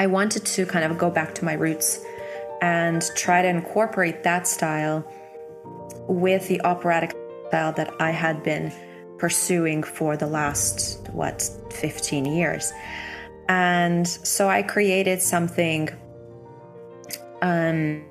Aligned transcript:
I 0.00 0.06
wanted 0.06 0.46
to 0.46 0.64
kind 0.64 0.90
of 0.90 0.96
go 0.96 1.10
back 1.10 1.34
to 1.34 1.44
my 1.44 1.52
roots 1.52 2.02
and 2.62 3.02
try 3.16 3.42
to 3.42 3.48
incorporate 3.48 4.22
that 4.22 4.46
style 4.46 5.04
with 6.08 6.48
the 6.48 6.58
operatic 6.62 7.14
style 7.48 7.72
that 7.74 7.92
I 8.00 8.10
had 8.10 8.42
been 8.42 8.72
pursuing 9.18 9.82
for 9.82 10.16
the 10.16 10.26
last, 10.26 11.06
what, 11.10 11.46
15 11.72 12.24
years. 12.24 12.72
And 13.50 14.08
so 14.08 14.48
I 14.48 14.62
created 14.62 15.20
something 15.20 15.90
um, 17.42 18.02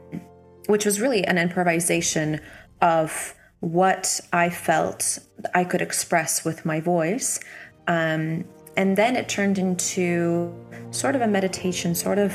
which 0.68 0.86
was 0.86 1.02
really 1.02 1.26
an 1.26 1.40
improvisation 1.40 2.40
of 2.84 3.34
what 3.62 4.22
I 4.32 4.52
felt 4.52 5.18
I 5.56 5.64
could 5.64 5.82
express 5.82 6.46
with 6.46 6.68
my 6.68 6.82
voice. 6.82 7.40
Um, 7.88 8.46
and 8.78 8.96
then 8.96 9.16
it 9.16 9.28
turned 9.28 9.58
into 9.58 10.54
sort 10.92 11.16
of 11.16 11.22
a 11.22 11.28
meditation, 11.28 11.96
sort 11.96 12.18
of 12.18 12.34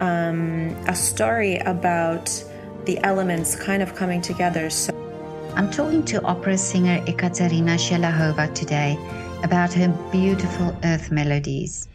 um, 0.00 0.76
a 0.88 0.94
story 0.94 1.56
about 1.58 2.30
the 2.84 2.98
elements 3.04 3.56
kind 3.56 3.82
of 3.82 3.94
coming 3.94 4.20
together. 4.20 4.70
So 4.70 4.92
I'm 5.54 5.70
talking 5.70 6.04
to 6.06 6.22
opera 6.22 6.58
singer 6.58 7.02
Ekaterina 7.06 7.76
Shelehova 7.76 8.52
today 8.54 8.98
about 9.42 9.72
her 9.74 9.88
beautiful 10.10 10.76
earth 10.84 11.10
melodies. 11.10 11.88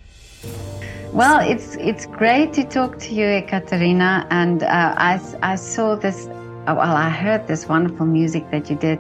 Well, 1.12 1.40
it's 1.40 1.76
it's 1.76 2.06
great 2.06 2.54
to 2.54 2.64
talk 2.64 3.00
to 3.00 3.14
you, 3.14 3.26
Ekaterina, 3.26 4.28
and 4.30 4.62
uh, 4.64 4.94
I 4.96 5.20
I 5.42 5.56
saw 5.56 5.96
this. 5.96 6.28
Uh, 6.68 6.76
well, 6.78 6.96
I 6.96 7.10
heard 7.10 7.48
this 7.48 7.68
wonderful 7.68 8.06
music 8.06 8.50
that 8.52 8.70
you 8.70 8.76
did 8.76 9.00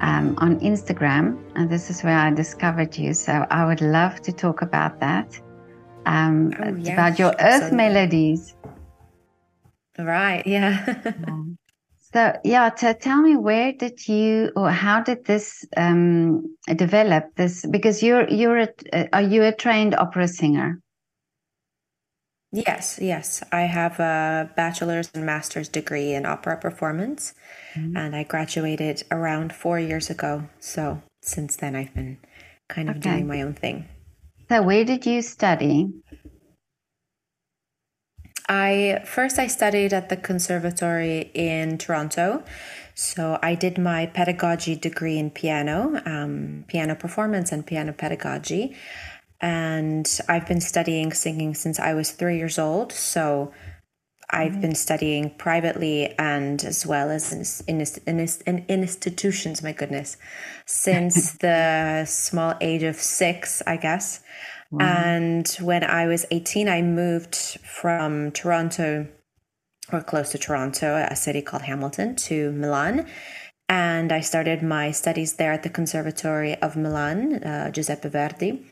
um, 0.00 0.34
on 0.38 0.60
Instagram, 0.60 1.38
and 1.56 1.70
this 1.70 1.88
is 1.88 2.02
where 2.02 2.18
I 2.18 2.30
discovered 2.30 2.98
you. 2.98 3.14
So 3.14 3.46
I 3.50 3.64
would 3.64 3.80
love 3.80 4.20
to 4.22 4.32
talk 4.32 4.60
about 4.60 5.00
that. 5.00 5.40
Um, 6.06 6.52
oh, 6.58 6.92
about 6.92 7.18
your 7.18 7.34
Earth 7.38 7.72
melodies. 7.72 8.54
Right. 9.98 10.46
Yeah. 10.46 10.94
so 12.12 12.38
yeah, 12.44 12.70
to 12.70 12.94
tell 12.94 13.20
me 13.20 13.36
where 13.36 13.72
did 13.72 14.08
you 14.08 14.50
or 14.56 14.70
how 14.70 15.02
did 15.02 15.24
this 15.24 15.64
um, 15.76 16.56
develop? 16.76 17.34
This 17.36 17.64
because 17.66 18.02
you're 18.02 18.28
you're 18.28 18.58
a, 18.58 18.68
uh, 18.92 19.04
are 19.12 19.22
you 19.22 19.42
a 19.44 19.52
trained 19.52 19.94
opera 19.94 20.28
singer? 20.28 20.80
Yes, 22.54 22.98
yes. 23.00 23.42
I 23.50 23.62
have 23.62 23.98
a 23.98 24.50
bachelor's 24.54 25.10
and 25.14 25.24
master's 25.24 25.70
degree 25.70 26.12
in 26.12 26.26
opera 26.26 26.58
performance, 26.58 27.32
mm-hmm. 27.74 27.96
and 27.96 28.14
I 28.14 28.24
graduated 28.24 29.04
around 29.10 29.54
four 29.54 29.80
years 29.80 30.10
ago. 30.10 30.50
So 30.60 31.00
since 31.22 31.56
then, 31.56 31.74
I've 31.74 31.94
been 31.94 32.18
kind 32.68 32.90
of 32.90 32.96
okay. 32.98 33.10
doing 33.10 33.26
my 33.26 33.40
own 33.40 33.54
thing. 33.54 33.88
So, 34.52 34.60
where 34.60 34.84
did 34.84 35.06
you 35.06 35.22
study? 35.22 35.88
I 38.50 39.00
first 39.06 39.38
I 39.38 39.46
studied 39.46 39.94
at 39.94 40.10
the 40.10 40.16
conservatory 40.18 41.30
in 41.32 41.78
Toronto. 41.78 42.44
So 42.94 43.38
I 43.42 43.54
did 43.54 43.78
my 43.78 44.04
pedagogy 44.04 44.76
degree 44.76 45.16
in 45.16 45.30
piano, 45.30 46.02
um, 46.04 46.66
piano 46.68 46.94
performance 46.94 47.50
and 47.50 47.66
piano 47.66 47.94
pedagogy 47.94 48.76
and 49.40 50.06
I've 50.28 50.46
been 50.46 50.60
studying 50.60 51.14
singing 51.14 51.54
since 51.54 51.80
I 51.80 51.94
was 51.94 52.10
three 52.10 52.36
years 52.36 52.58
old. 52.58 52.92
So 52.92 53.54
I've 54.32 54.60
been 54.62 54.74
studying 54.74 55.30
privately 55.30 56.14
and 56.18 56.64
as 56.64 56.86
well 56.86 57.10
as 57.10 57.62
in, 57.66 57.80
in, 57.80 57.86
in, 58.06 58.28
in 58.46 58.64
institutions, 58.68 59.62
my 59.62 59.72
goodness, 59.72 60.16
since 60.64 61.32
the 61.40 62.06
small 62.06 62.54
age 62.60 62.82
of 62.82 62.96
six, 62.96 63.62
I 63.66 63.76
guess. 63.76 64.20
Wow. 64.70 64.86
And 64.86 65.46
when 65.60 65.84
I 65.84 66.06
was 66.06 66.24
18, 66.30 66.66
I 66.66 66.80
moved 66.80 67.36
from 67.36 68.30
Toronto 68.30 69.06
or 69.92 70.00
close 70.00 70.30
to 70.30 70.38
Toronto, 70.38 70.96
a 70.96 71.14
city 71.14 71.42
called 71.42 71.62
Hamilton, 71.62 72.16
to 72.16 72.52
Milan. 72.52 73.06
And 73.68 74.12
I 74.12 74.20
started 74.20 74.62
my 74.62 74.92
studies 74.92 75.34
there 75.34 75.52
at 75.52 75.62
the 75.62 75.68
Conservatory 75.68 76.56
of 76.62 76.76
Milan, 76.76 77.44
uh, 77.44 77.70
Giuseppe 77.70 78.08
Verdi 78.08 78.71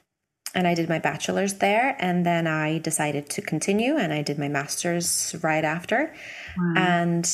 and 0.54 0.66
I 0.66 0.74
did 0.74 0.88
my 0.88 0.98
bachelor's 0.98 1.54
there. 1.54 1.96
And 1.98 2.26
then 2.26 2.46
I 2.46 2.78
decided 2.78 3.28
to 3.30 3.42
continue 3.42 3.96
and 3.96 4.12
I 4.12 4.22
did 4.22 4.38
my 4.38 4.48
master's 4.48 5.34
right 5.42 5.64
after. 5.64 6.14
Wow. 6.58 6.74
And 6.76 7.30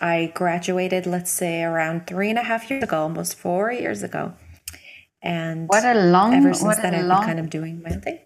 I 0.00 0.32
graduated, 0.34 1.06
let's 1.06 1.30
say, 1.30 1.62
around 1.62 2.06
three 2.06 2.30
and 2.30 2.38
a 2.38 2.42
half 2.42 2.68
years 2.70 2.82
ago, 2.82 3.02
almost 3.02 3.36
four 3.36 3.70
years 3.70 4.02
ago. 4.02 4.34
And 5.22 5.68
what 5.68 5.84
a 5.84 5.94
long, 5.94 6.34
ever 6.34 6.52
since 6.52 6.76
then, 6.78 6.94
I've 6.94 7.04
long, 7.04 7.20
been 7.20 7.28
kind 7.28 7.40
of 7.40 7.50
doing 7.50 7.80
my 7.82 7.90
thing. 7.90 8.18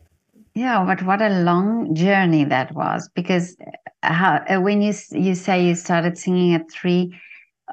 Yeah, 0.54 0.82
but 0.86 1.02
what 1.02 1.20
a 1.20 1.28
long 1.28 1.94
journey 1.94 2.44
that 2.44 2.74
was. 2.74 3.10
Because 3.14 3.54
how, 4.02 4.42
uh, 4.48 4.60
when 4.60 4.80
you 4.80 4.94
you 5.10 5.34
say 5.34 5.66
you 5.66 5.74
started 5.74 6.16
singing 6.16 6.54
at 6.54 6.70
three, 6.70 7.14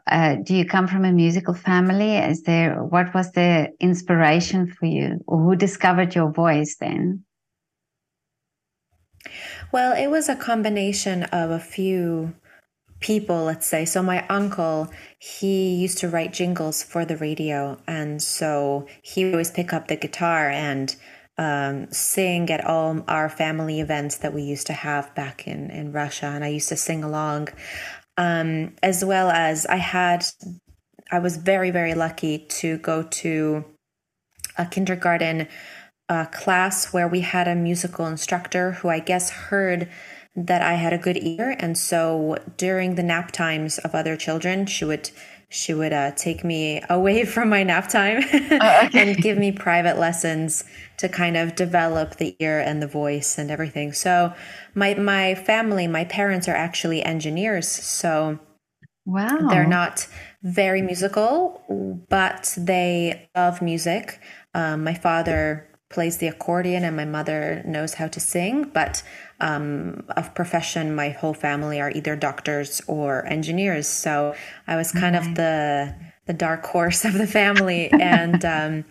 uh, 0.08 0.36
do 0.44 0.56
you 0.56 0.66
come 0.66 0.88
from 0.88 1.06
a 1.06 1.12
musical 1.12 1.54
family? 1.54 2.18
Is 2.18 2.44
there 2.44 2.84
what 2.84 3.14
was 3.14 3.32
the 3.32 3.70
inspiration 3.80 4.68
for 4.68 4.86
you, 4.86 5.24
or 5.28 5.42
who 5.42 5.56
discovered 5.56 6.14
your 6.14 6.32
voice 6.32 6.76
then? 6.80 7.24
Well, 9.72 9.96
it 9.96 10.08
was 10.08 10.28
a 10.28 10.36
combination 10.36 11.24
of 11.24 11.50
a 11.50 11.60
few 11.60 12.34
people, 13.00 13.44
let's 13.44 13.66
say. 13.66 13.86
So 13.86 14.04
my 14.04 14.28
uncle, 14.28 14.90
he 15.20 15.76
used 15.76 15.98
to 16.00 16.10
write 16.10 16.34
jingles 16.34 16.84
for 16.84 17.06
the 17.06 17.18
radio, 17.18 17.80
and 17.88 18.22
so 18.22 18.88
he 19.02 19.24
would 19.24 19.34
always 19.34 19.52
pick 19.52 19.72
up 19.74 19.88
the 19.88 19.96
guitar 19.96 20.50
and 20.50 20.96
um, 21.38 21.92
sing 21.92 22.50
at 22.50 22.64
all 22.66 23.04
our 23.08 23.30
family 23.30 23.80
events 23.80 24.18
that 24.18 24.34
we 24.34 24.44
used 24.44 24.68
to 24.68 24.74
have 24.74 25.16
back 25.16 25.48
in 25.48 25.72
in 25.72 25.94
Russia, 25.94 26.26
and 26.28 26.44
I 26.44 26.50
used 26.50 26.70
to 26.70 26.76
sing 26.76 27.04
along 27.04 27.48
um, 28.18 28.76
as 28.82 29.04
well 29.04 29.30
as 29.30 29.66
I 29.66 29.78
had, 29.78 30.26
I 31.12 31.20
was 31.20 31.38
very, 31.38 31.72
very 31.72 31.94
lucky 31.94 32.40
to 32.40 32.78
go 32.78 33.04
to 33.04 33.66
a 34.58 34.66
kindergarten 34.66 35.48
uh, 36.10 36.26
class 36.26 36.94
where 36.94 37.08
we 37.08 37.22
had 37.22 37.48
a 37.48 37.56
musical 37.56 38.06
instructor 38.06 38.74
who 38.74 38.90
I 38.90 39.00
guess 39.00 39.30
heard 39.30 39.90
that 40.36 40.62
I 40.62 40.74
had 40.74 40.94
a 40.94 40.98
good 40.98 41.18
ear. 41.22 41.56
And 41.60 41.78
so 41.78 42.38
during 42.58 42.96
the 42.96 43.04
nap 43.04 43.32
times 43.32 43.78
of 43.80 43.94
other 43.94 44.16
children, 44.16 44.66
she 44.66 44.86
would 44.86 45.12
she 45.50 45.72
would 45.72 45.94
uh, 45.94 46.10
take 46.16 46.44
me 46.44 46.82
away 46.90 47.26
from 47.34 47.50
my 47.50 47.62
nap 47.62 47.88
time 47.88 48.24
oh, 48.34 48.86
okay. 48.86 49.14
and 49.14 49.22
give 49.22 49.38
me 49.38 49.52
private 49.52 50.00
lessons 50.00 50.64
to 50.98 51.08
kind 51.08 51.38
of 51.38 51.56
develop 51.56 52.16
the 52.16 52.36
ear 52.40 52.60
and 52.60 52.82
the 52.82 52.88
voice 52.88 53.38
and 53.38 53.52
everything. 53.52 53.94
So 53.94 54.34
my 54.74 54.96
my 54.96 55.36
family, 55.36 55.88
my 55.88 56.06
parents 56.06 56.48
are 56.48 56.56
actually 56.56 57.04
engineers, 57.04 57.68
so 57.68 58.40
wow. 59.06 59.48
They're 59.50 59.68
not 59.68 60.08
very 60.42 60.82
musical, 60.82 61.62
but 62.10 62.54
they 62.58 63.30
love 63.36 63.62
music. 63.62 64.20
Um, 64.56 64.84
my 64.84 64.94
father 64.94 65.68
plays 65.94 66.18
the 66.18 66.28
accordion 66.28 66.84
and 66.84 66.98
my 66.98 67.06
mother 67.06 67.62
knows 67.66 67.94
how 67.94 68.08
to 68.08 68.20
sing, 68.20 68.64
but 68.74 69.04
um, 69.40 70.04
of 70.18 70.34
profession, 70.34 70.96
my 70.96 71.10
whole 71.10 71.36
family 71.36 71.80
are 71.80 71.92
either 71.92 72.16
doctors 72.16 72.82
or 72.88 73.26
engineers. 73.28 73.88
So 73.88 74.34
I 74.68 74.76
was 74.76 74.92
kind 74.92 75.16
of 75.16 75.36
the 75.36 75.96
the 76.26 76.34
dark 76.34 76.66
horse 76.66 77.04
of 77.06 77.14
the 77.14 77.28
family 77.28 77.92
and 77.92 78.44
um, 78.44 78.86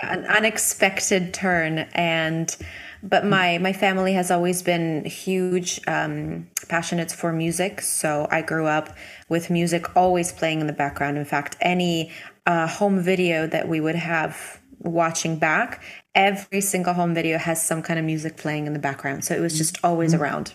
an 0.00 0.24
unexpected 0.24 1.32
turn. 1.32 1.80
And 1.92 2.54
but 3.02 3.24
my 3.24 3.58
my 3.58 3.72
family 3.72 4.14
has 4.14 4.30
always 4.30 4.62
been 4.62 5.04
huge 5.04 5.80
um, 5.86 6.48
passionates 6.66 7.14
for 7.14 7.32
music. 7.32 7.80
So 7.80 8.26
I 8.30 8.42
grew 8.42 8.66
up 8.66 8.96
with 9.28 9.50
music 9.50 9.96
always 9.96 10.32
playing 10.32 10.60
in 10.60 10.66
the 10.66 10.72
background. 10.72 11.16
In 11.16 11.24
fact, 11.24 11.56
any 11.60 12.10
uh, 12.46 12.66
home 12.66 13.00
video 13.00 13.46
that 13.46 13.68
we 13.68 13.80
would 13.80 13.94
have 13.94 14.60
watching 14.80 15.38
back 15.38 15.82
every 16.14 16.60
single 16.60 16.94
home 16.94 17.14
video 17.14 17.38
has 17.38 17.64
some 17.64 17.82
kind 17.82 17.98
of 17.98 18.04
music 18.04 18.36
playing 18.36 18.66
in 18.66 18.72
the 18.72 18.78
background. 18.78 19.24
So 19.24 19.34
it 19.34 19.40
was 19.40 19.56
just 19.56 19.78
always 19.84 20.12
mm-hmm. 20.12 20.22
around. 20.22 20.52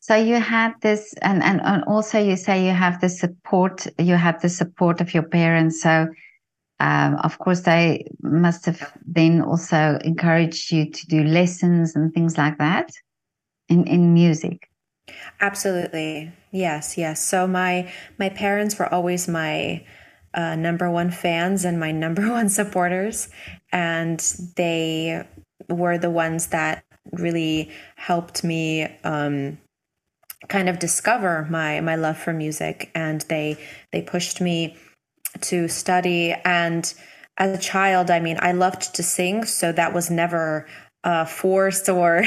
So 0.00 0.14
you 0.16 0.36
had 0.36 0.72
this, 0.80 1.14
and, 1.20 1.42
and, 1.42 1.60
and 1.62 1.84
also 1.84 2.18
you 2.18 2.36
say 2.36 2.64
you 2.64 2.72
have 2.72 3.00
the 3.00 3.08
support, 3.08 3.86
you 3.98 4.14
have 4.14 4.40
the 4.40 4.48
support 4.48 5.00
of 5.00 5.12
your 5.12 5.22
parents. 5.22 5.82
So, 5.82 6.08
um, 6.80 7.16
of 7.16 7.38
course, 7.38 7.60
they 7.60 8.06
must 8.22 8.64
have 8.66 8.92
then 9.04 9.42
also 9.42 9.98
encouraged 10.02 10.72
you 10.72 10.90
to 10.90 11.06
do 11.08 11.24
lessons 11.24 11.94
and 11.94 12.14
things 12.14 12.38
like 12.38 12.56
that 12.58 12.90
in, 13.68 13.86
in 13.86 14.14
music. 14.14 14.70
Absolutely. 15.40 16.32
Yes. 16.52 16.96
Yes. 16.96 17.22
So 17.22 17.46
my, 17.46 17.92
my 18.18 18.30
parents 18.30 18.78
were 18.78 18.92
always 18.92 19.28
my, 19.28 19.84
uh, 20.34 20.56
number 20.56 20.90
one 20.90 21.10
fans 21.10 21.64
and 21.64 21.78
my 21.80 21.92
number 22.04 22.30
one 22.30 22.48
supporters. 22.48 23.28
And 23.72 24.20
they 24.56 25.26
were 25.68 25.98
the 25.98 26.10
ones 26.10 26.48
that 26.48 26.84
really 27.12 27.70
helped 27.96 28.44
me 28.44 28.84
um, 29.04 29.58
kind 30.48 30.68
of 30.68 30.78
discover 30.78 31.46
my 31.50 31.80
my 31.80 31.96
love 31.96 32.18
for 32.18 32.32
music. 32.32 32.90
And 32.94 33.22
they 33.22 33.56
they 33.92 34.02
pushed 34.02 34.40
me 34.40 34.76
to 35.42 35.68
study. 35.68 36.32
And 36.44 36.92
as 37.36 37.56
a 37.56 37.60
child, 37.60 38.10
I 38.10 38.20
mean, 38.20 38.36
I 38.40 38.52
loved 38.52 38.94
to 38.94 39.02
sing, 39.02 39.44
so 39.44 39.72
that 39.72 39.94
was 39.94 40.10
never 40.10 40.66
uh, 41.08 41.24
forced 41.24 41.88
or 41.88 42.22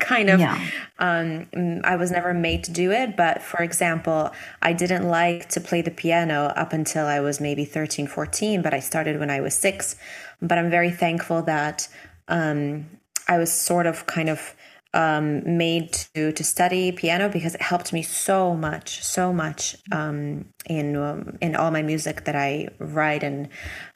kind 0.00 0.28
of 0.28 0.38
yeah. 0.38 0.60
um, 0.98 1.48
i 1.84 1.96
was 1.96 2.10
never 2.10 2.34
made 2.34 2.62
to 2.62 2.70
do 2.70 2.90
it 2.92 3.16
but 3.16 3.40
for 3.40 3.62
example 3.62 4.30
i 4.60 4.70
didn't 4.70 5.08
like 5.08 5.48
to 5.48 5.62
play 5.62 5.80
the 5.80 5.90
piano 5.90 6.52
up 6.54 6.74
until 6.74 7.06
i 7.06 7.20
was 7.20 7.40
maybe 7.40 7.64
13 7.64 8.06
14 8.06 8.60
but 8.60 8.74
i 8.74 8.80
started 8.80 9.18
when 9.18 9.30
i 9.30 9.40
was 9.40 9.54
six 9.54 9.96
but 10.42 10.58
i'm 10.58 10.68
very 10.68 10.90
thankful 10.90 11.40
that 11.40 11.88
um, 12.28 12.84
i 13.28 13.38
was 13.38 13.50
sort 13.50 13.86
of 13.86 14.04
kind 14.06 14.28
of 14.28 14.54
um, 14.92 15.56
made 15.56 15.92
to 16.14 16.32
to 16.32 16.44
study 16.44 16.92
piano 16.92 17.30
because 17.30 17.54
it 17.54 17.60
helped 17.60 17.92
me 17.92 18.02
so 18.02 18.56
much, 18.56 19.04
so 19.04 19.34
much 19.34 19.76
um, 19.92 20.46
in 20.66 20.96
um, 20.96 21.36
in 21.42 21.54
all 21.56 21.70
my 21.70 21.82
music 21.82 22.24
that 22.24 22.34
I 22.34 22.68
write 22.78 23.22
and 23.22 23.50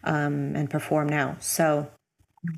um, 0.05 0.55
and 0.55 0.69
perform 0.69 1.09
now. 1.09 1.37
So 1.41 1.91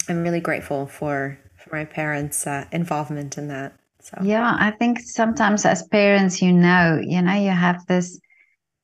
I'm 0.09 0.25
really 0.25 0.41
grateful 0.41 0.87
for 0.87 1.39
for 1.44 1.44
my 1.79 1.85
parents' 1.85 2.47
uh, 2.47 2.65
involvement 2.73 3.39
in 3.39 3.49
that. 3.49 3.71
So 4.01 4.19
yeah, 4.23 4.57
I 4.69 4.71
think 4.71 5.01
sometimes 5.01 5.65
as 5.65 5.83
parents, 5.89 6.43
you 6.43 6.53
know, 6.53 7.01
you 7.03 7.23
know, 7.23 7.39
you 7.49 7.55
have 7.67 7.87
this 7.87 8.21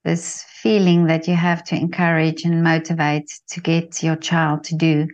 this 0.04 0.44
feeling 0.62 1.06
that 1.06 1.28
you 1.28 1.34
have 1.34 1.62
to 1.64 1.74
encourage 1.76 2.44
and 2.44 2.62
motivate 2.62 3.28
to 3.52 3.60
get 3.60 4.02
your 4.02 4.16
child 4.16 4.64
to 4.64 4.74
do 4.74 5.06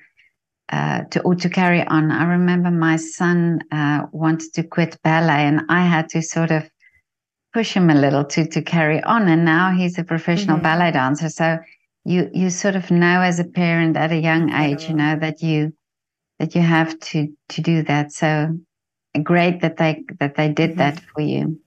uh, 0.68 1.00
to 1.10 1.20
or 1.22 1.34
to 1.34 1.48
carry 1.48 1.82
on. 1.86 2.10
I 2.10 2.24
remember 2.24 2.70
my 2.70 2.96
son 2.96 3.60
uh, 3.72 4.06
wanted 4.12 4.52
to 4.54 4.62
quit 4.62 4.96
ballet, 5.02 5.46
and 5.50 5.62
I 5.68 5.82
had 5.94 6.08
to 6.10 6.22
sort 6.22 6.52
of 6.52 6.70
push 7.52 7.72
him 7.72 7.90
a 7.90 7.94
little 7.94 8.24
to 8.24 8.46
to 8.54 8.62
carry 8.62 9.02
on. 9.02 9.28
And 9.28 9.44
now 9.44 9.72
he's 9.72 9.98
a 9.98 10.04
professional 10.04 10.56
mm-hmm. 10.56 10.70
ballet 10.70 10.92
dancer. 10.92 11.30
So 11.30 11.58
you 12.04 12.30
you 12.32 12.50
sort 12.50 12.76
of 12.76 12.90
know 12.90 13.20
as 13.22 13.40
a 13.40 13.44
parent 13.44 13.96
at 13.96 14.12
a 14.12 14.20
young 14.30 14.52
age, 14.52 14.88
you 14.88 14.94
know 14.94 15.16
that 15.24 15.42
you 15.42 15.72
that 16.38 16.54
you 16.54 16.60
have 16.60 16.98
to 17.00 17.32
to 17.50 17.60
do 17.60 17.82
that. 17.82 18.12
So 18.12 18.58
great 19.22 19.60
that 19.60 19.76
they 19.76 20.04
that 20.20 20.34
they 20.36 20.48
did 20.48 20.70
mm-hmm. 20.70 20.78
that 20.78 21.00
for 21.14 21.22
you. 21.22 21.60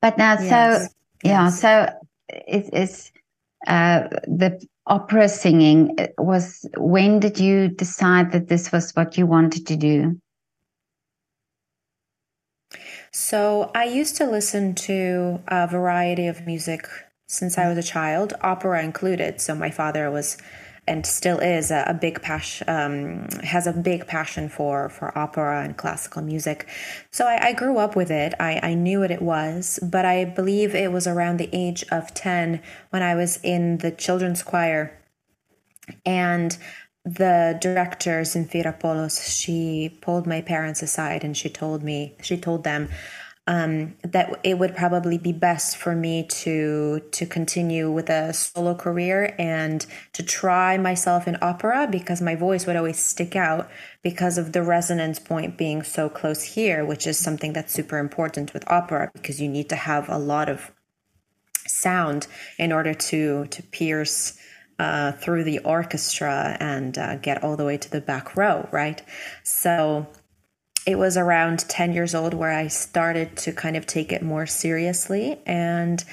But 0.00 0.18
now, 0.18 0.38
yes. 0.38 0.48
so 0.48 0.94
yeah, 1.22 1.44
yes. 1.44 1.60
so 1.60 1.88
it, 2.28 2.70
it's 2.72 3.12
uh, 3.66 4.08
the 4.26 4.60
opera 4.86 5.28
singing 5.28 5.96
was 6.18 6.66
when 6.76 7.18
did 7.18 7.38
you 7.38 7.68
decide 7.68 8.32
that 8.32 8.48
this 8.48 8.70
was 8.70 8.92
what 8.92 9.16
you 9.16 9.26
wanted 9.26 9.66
to 9.66 9.76
do 9.76 10.20
so 13.10 13.70
i 13.74 13.84
used 13.84 14.14
to 14.14 14.26
listen 14.26 14.74
to 14.74 15.40
a 15.48 15.66
variety 15.66 16.26
of 16.26 16.44
music 16.44 16.86
since 17.26 17.56
i 17.56 17.66
was 17.66 17.78
a 17.78 17.82
child 17.82 18.34
opera 18.42 18.84
included 18.84 19.40
so 19.40 19.54
my 19.54 19.70
father 19.70 20.10
was 20.10 20.36
and 20.86 21.06
still 21.06 21.38
is 21.38 21.70
a, 21.70 21.84
a 21.86 21.94
big 21.94 22.20
passion 22.22 22.68
um, 22.68 23.28
has 23.42 23.66
a 23.66 23.72
big 23.72 24.06
passion 24.06 24.48
for 24.48 24.88
for 24.88 25.16
opera 25.16 25.62
and 25.62 25.76
classical 25.76 26.22
music. 26.22 26.68
So 27.10 27.26
I, 27.26 27.48
I 27.48 27.52
grew 27.52 27.78
up 27.78 27.96
with 27.96 28.10
it. 28.10 28.34
I, 28.38 28.60
I 28.62 28.74
knew 28.74 29.00
what 29.00 29.10
it 29.10 29.22
was 29.22 29.78
but 29.82 30.04
i 30.04 30.24
believe 30.24 30.74
it 30.74 30.92
was 30.92 31.06
around 31.06 31.38
the 31.38 31.48
age 31.52 31.84
of 31.90 32.12
10 32.14 32.60
when 32.90 33.02
i 33.02 33.14
was 33.14 33.38
in 33.42 33.78
the 33.78 33.90
children's 33.90 34.42
choir. 34.42 34.98
And 36.06 36.56
the 37.04 37.58
director 37.60 38.22
Zinfira 38.22 38.78
Polos 38.80 39.28
she 39.28 39.98
pulled 40.00 40.26
my 40.26 40.40
parents 40.40 40.82
aside 40.82 41.22
and 41.22 41.36
she 41.36 41.50
told 41.50 41.82
me 41.82 42.16
she 42.22 42.36
told 42.38 42.64
them 42.64 42.88
um, 43.46 43.94
that 44.02 44.40
it 44.42 44.58
would 44.58 44.74
probably 44.74 45.18
be 45.18 45.32
best 45.32 45.76
for 45.76 45.94
me 45.94 46.24
to 46.24 47.00
to 47.10 47.26
continue 47.26 47.90
with 47.90 48.08
a 48.08 48.32
solo 48.32 48.74
career 48.74 49.34
and 49.38 49.84
to 50.14 50.22
try 50.22 50.78
myself 50.78 51.28
in 51.28 51.36
opera 51.42 51.86
because 51.90 52.22
my 52.22 52.34
voice 52.34 52.66
would 52.66 52.76
always 52.76 52.98
stick 52.98 53.36
out 53.36 53.70
because 54.02 54.38
of 54.38 54.52
the 54.52 54.62
resonance 54.62 55.18
point 55.18 55.58
being 55.58 55.82
so 55.82 56.08
close 56.08 56.42
here, 56.42 56.84
which 56.84 57.06
is 57.06 57.18
something 57.18 57.52
that's 57.52 57.72
super 57.72 57.98
important 57.98 58.54
with 58.54 58.70
opera 58.70 59.10
because 59.12 59.40
you 59.40 59.48
need 59.48 59.68
to 59.68 59.76
have 59.76 60.08
a 60.08 60.18
lot 60.18 60.48
of 60.48 60.70
sound 61.66 62.26
in 62.58 62.72
order 62.72 62.94
to 62.94 63.46
to 63.46 63.62
pierce 63.64 64.38
uh, 64.78 65.12
through 65.12 65.44
the 65.44 65.58
orchestra 65.60 66.56
and 66.60 66.96
uh, 66.98 67.16
get 67.16 67.44
all 67.44 67.56
the 67.56 67.64
way 67.64 67.76
to 67.76 67.90
the 67.90 68.00
back 68.00 68.36
row, 68.36 68.68
right? 68.72 69.02
So 69.42 70.06
it 70.86 70.98
was 70.98 71.16
around 71.16 71.60
10 71.60 71.92
years 71.92 72.14
old 72.14 72.34
where 72.34 72.52
I 72.52 72.68
started 72.68 73.36
to 73.38 73.52
kind 73.52 73.76
of 73.76 73.86
take 73.86 74.12
it 74.12 74.22
more 74.22 74.46
seriously. 74.46 75.38
And 75.46 76.04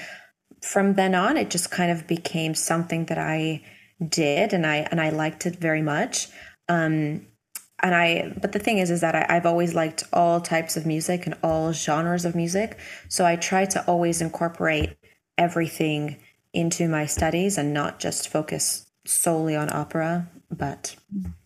from 0.62 0.94
then 0.94 1.16
on, 1.16 1.38
it 1.38 1.50
just 1.50 1.72
kind 1.72 1.92
of 1.92 2.08
became 2.08 2.56
something 2.56 3.06
that 3.06 3.18
I 3.18 3.64
did 4.08 4.54
and 4.54 4.66
I 4.66 4.78
and 4.90 5.00
I 5.00 5.10
liked 5.10 5.46
it 5.46 5.56
very 5.58 5.82
much. 5.82 6.28
Um, 6.70 7.28
and 7.84 7.96
I 7.96 8.34
but 8.40 8.52
the 8.52 8.60
thing 8.60 8.78
is 8.78 8.90
is 8.90 9.02
that 9.02 9.16
I, 9.16 9.26
I've 9.30 9.46
always 9.46 9.74
liked 9.74 10.04
all 10.14 10.40
types 10.40 10.78
of 10.78 10.86
music 10.86 11.26
and 11.26 11.36
all 11.44 11.74
genres 11.74 12.26
of 12.26 12.36
music. 12.36 12.78
So 13.10 13.26
I 13.26 13.36
try 13.36 13.66
to 13.66 13.84
always 13.86 14.22
incorporate 14.22 14.96
everything 15.38 16.18
into 16.54 16.88
my 16.88 17.06
studies 17.06 17.58
and 17.58 17.74
not 17.74 18.00
just 18.00 18.30
focus 18.30 18.86
solely 19.06 19.56
on 19.56 19.72
opera. 19.72 20.30
But 20.50 20.96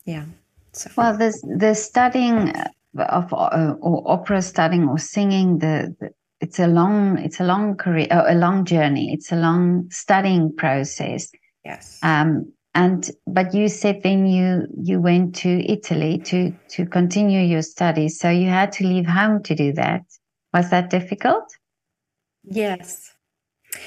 yeah. 0.06 0.26
So. 0.74 0.92
Well, 0.98 1.18
the 1.18 1.32
the 1.58 1.74
studying 1.74 2.54
of 2.98 3.34
uh, 3.34 3.76
or 3.82 4.04
opera 4.10 4.42
studying 4.42 4.88
or 4.88 4.98
singing 4.98 5.60
the, 5.60 5.96
the, 6.00 6.10
it's 6.42 6.60
a 6.60 6.68
long 6.68 7.18
it's 7.18 7.40
a 7.40 7.44
long 7.44 7.76
career 7.76 8.08
uh, 8.12 8.26
a 8.28 8.36
long 8.36 8.66
journey. 8.66 9.14
It's 9.14 9.32
a 9.32 9.36
long 9.36 9.90
studying 9.90 10.56
process. 10.56 11.30
Yes. 11.64 12.00
Um 12.04 12.52
and 12.74 13.10
but 13.26 13.54
you 13.54 13.70
said 13.70 14.02
then 14.04 14.26
you 14.26 14.68
you 14.82 15.00
went 15.00 15.36
to 15.36 15.50
italy 15.72 16.18
to 16.26 16.54
to 16.70 16.86
continue 16.86 17.42
your 17.42 17.62
studies. 17.62 18.20
So 18.20 18.30
you 18.30 18.50
had 18.50 18.72
to 18.74 18.86
leave 18.86 19.08
home 19.08 19.44
to 19.44 19.56
do 19.56 19.74
that. 19.74 20.02
Was 20.54 20.70
that 20.72 20.90
difficult? 20.90 21.46
Yes 22.44 23.15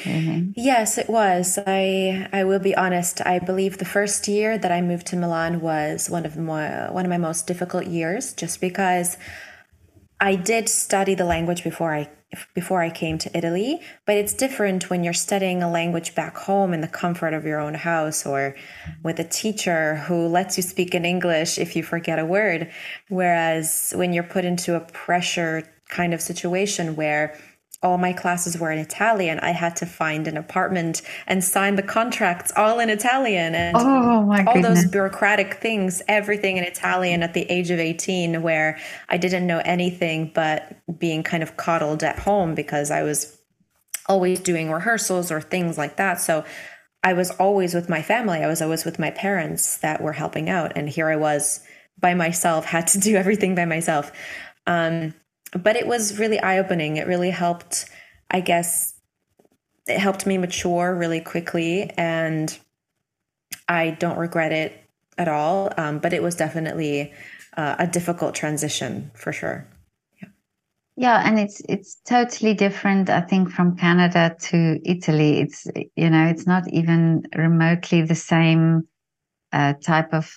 Mm-hmm. 0.02 0.52
Yes, 0.56 0.98
it 0.98 1.08
was. 1.08 1.58
I 1.66 2.28
I 2.32 2.44
will 2.44 2.58
be 2.58 2.74
honest. 2.74 3.20
I 3.26 3.38
believe 3.38 3.78
the 3.78 3.84
first 3.84 4.28
year 4.28 4.58
that 4.58 4.72
I 4.72 4.80
moved 4.80 5.06
to 5.08 5.16
Milan 5.16 5.60
was 5.60 6.08
one 6.08 6.26
of 6.26 6.36
my 6.36 6.90
one 6.90 7.04
of 7.04 7.10
my 7.10 7.18
most 7.18 7.46
difficult 7.46 7.86
years, 7.86 8.34
just 8.34 8.60
because 8.60 9.16
I 10.20 10.34
did 10.34 10.68
study 10.68 11.14
the 11.14 11.24
language 11.24 11.62
before 11.62 11.94
I 11.94 12.10
before 12.54 12.82
I 12.82 12.90
came 12.90 13.16
to 13.18 13.36
Italy, 13.36 13.80
but 14.04 14.16
it's 14.16 14.34
different 14.34 14.90
when 14.90 15.02
you're 15.02 15.14
studying 15.14 15.62
a 15.62 15.70
language 15.70 16.14
back 16.14 16.36
home 16.36 16.74
in 16.74 16.82
the 16.82 16.88
comfort 16.88 17.32
of 17.32 17.46
your 17.46 17.58
own 17.58 17.72
house 17.72 18.26
or 18.26 18.54
with 19.02 19.18
a 19.18 19.24
teacher 19.24 19.96
who 19.96 20.26
lets 20.26 20.58
you 20.58 20.62
speak 20.62 20.94
in 20.94 21.06
English 21.06 21.58
if 21.58 21.74
you 21.74 21.82
forget 21.82 22.18
a 22.18 22.26
word. 22.26 22.70
Whereas 23.08 23.94
when 23.96 24.12
you're 24.12 24.24
put 24.24 24.44
into 24.44 24.74
a 24.74 24.80
pressure 24.80 25.62
kind 25.88 26.12
of 26.12 26.20
situation 26.20 26.96
where 26.96 27.34
all 27.82 27.96
my 27.96 28.12
classes 28.12 28.58
were 28.58 28.72
in 28.72 28.78
Italian. 28.78 29.38
I 29.38 29.50
had 29.50 29.76
to 29.76 29.86
find 29.86 30.26
an 30.26 30.36
apartment 30.36 31.02
and 31.28 31.44
sign 31.44 31.76
the 31.76 31.82
contracts 31.82 32.52
all 32.56 32.80
in 32.80 32.90
Italian 32.90 33.54
and 33.54 33.76
oh, 33.76 33.80
all 33.82 34.54
goodness. 34.54 34.82
those 34.82 34.90
bureaucratic 34.90 35.54
things, 35.54 36.02
everything 36.08 36.56
in 36.56 36.64
Italian 36.64 37.22
at 37.22 37.34
the 37.34 37.42
age 37.50 37.70
of 37.70 37.78
18, 37.78 38.42
where 38.42 38.78
I 39.08 39.16
didn't 39.16 39.46
know 39.46 39.62
anything 39.64 40.32
but 40.34 40.76
being 40.98 41.22
kind 41.22 41.42
of 41.42 41.56
coddled 41.56 42.02
at 42.02 42.18
home 42.18 42.56
because 42.56 42.90
I 42.90 43.04
was 43.04 43.38
always 44.06 44.40
doing 44.40 44.72
rehearsals 44.72 45.30
or 45.30 45.40
things 45.40 45.78
like 45.78 45.96
that. 45.98 46.20
So 46.20 46.44
I 47.04 47.12
was 47.12 47.30
always 47.32 47.74
with 47.74 47.88
my 47.88 48.02
family. 48.02 48.38
I 48.38 48.48
was 48.48 48.60
always 48.60 48.84
with 48.84 48.98
my 48.98 49.12
parents 49.12 49.78
that 49.78 50.02
were 50.02 50.14
helping 50.14 50.50
out. 50.50 50.72
And 50.74 50.88
here 50.88 51.08
I 51.08 51.16
was 51.16 51.60
by 52.00 52.14
myself, 52.14 52.64
had 52.64 52.88
to 52.88 52.98
do 52.98 53.14
everything 53.14 53.54
by 53.54 53.66
myself. 53.66 54.10
Um, 54.66 55.14
but 55.52 55.76
it 55.76 55.86
was 55.86 56.18
really 56.18 56.40
eye 56.40 56.58
opening. 56.58 56.96
It 56.96 57.06
really 57.06 57.30
helped, 57.30 57.86
I 58.30 58.40
guess, 58.40 58.94
it 59.86 59.98
helped 59.98 60.26
me 60.26 60.38
mature 60.38 60.94
really 60.94 61.20
quickly. 61.20 61.90
And 61.96 62.56
I 63.68 63.90
don't 63.90 64.18
regret 64.18 64.52
it 64.52 64.84
at 65.16 65.28
all. 65.28 65.72
Um, 65.76 65.98
but 65.98 66.12
it 66.12 66.22
was 66.22 66.34
definitely 66.34 67.12
uh, 67.56 67.76
a 67.78 67.86
difficult 67.86 68.34
transition 68.34 69.10
for 69.14 69.32
sure. 69.32 69.66
Yeah. 70.96 71.22
And 71.24 71.38
it's 71.38 71.62
it's 71.68 71.96
totally 72.08 72.54
different. 72.54 73.08
I 73.08 73.20
think 73.20 73.50
from 73.50 73.76
Canada 73.76 74.34
to 74.50 74.80
Italy, 74.84 75.40
it's 75.40 75.64
you 75.94 76.10
know 76.10 76.26
it's 76.26 76.44
not 76.44 76.64
even 76.72 77.22
remotely 77.36 78.02
the 78.02 78.16
same 78.16 78.88
uh, 79.52 79.74
type 79.74 80.12
of 80.12 80.28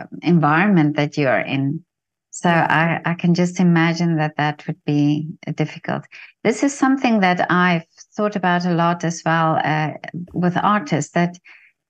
um, 0.00 0.08
environment 0.22 0.96
that 0.96 1.16
you 1.16 1.28
are 1.28 1.40
in. 1.40 1.84
So 2.34 2.48
I, 2.48 2.98
I 3.04 3.12
can 3.12 3.34
just 3.34 3.60
imagine 3.60 4.16
that 4.16 4.36
that 4.38 4.66
would 4.66 4.82
be 4.86 5.28
difficult. 5.54 6.04
This 6.42 6.62
is 6.62 6.74
something 6.74 7.20
that 7.20 7.46
I've 7.50 7.84
thought 8.16 8.36
about 8.36 8.64
a 8.64 8.72
lot 8.72 9.04
as 9.04 9.22
well 9.24 9.60
uh, 9.62 9.92
with 10.32 10.56
artists 10.56 11.12
that 11.12 11.38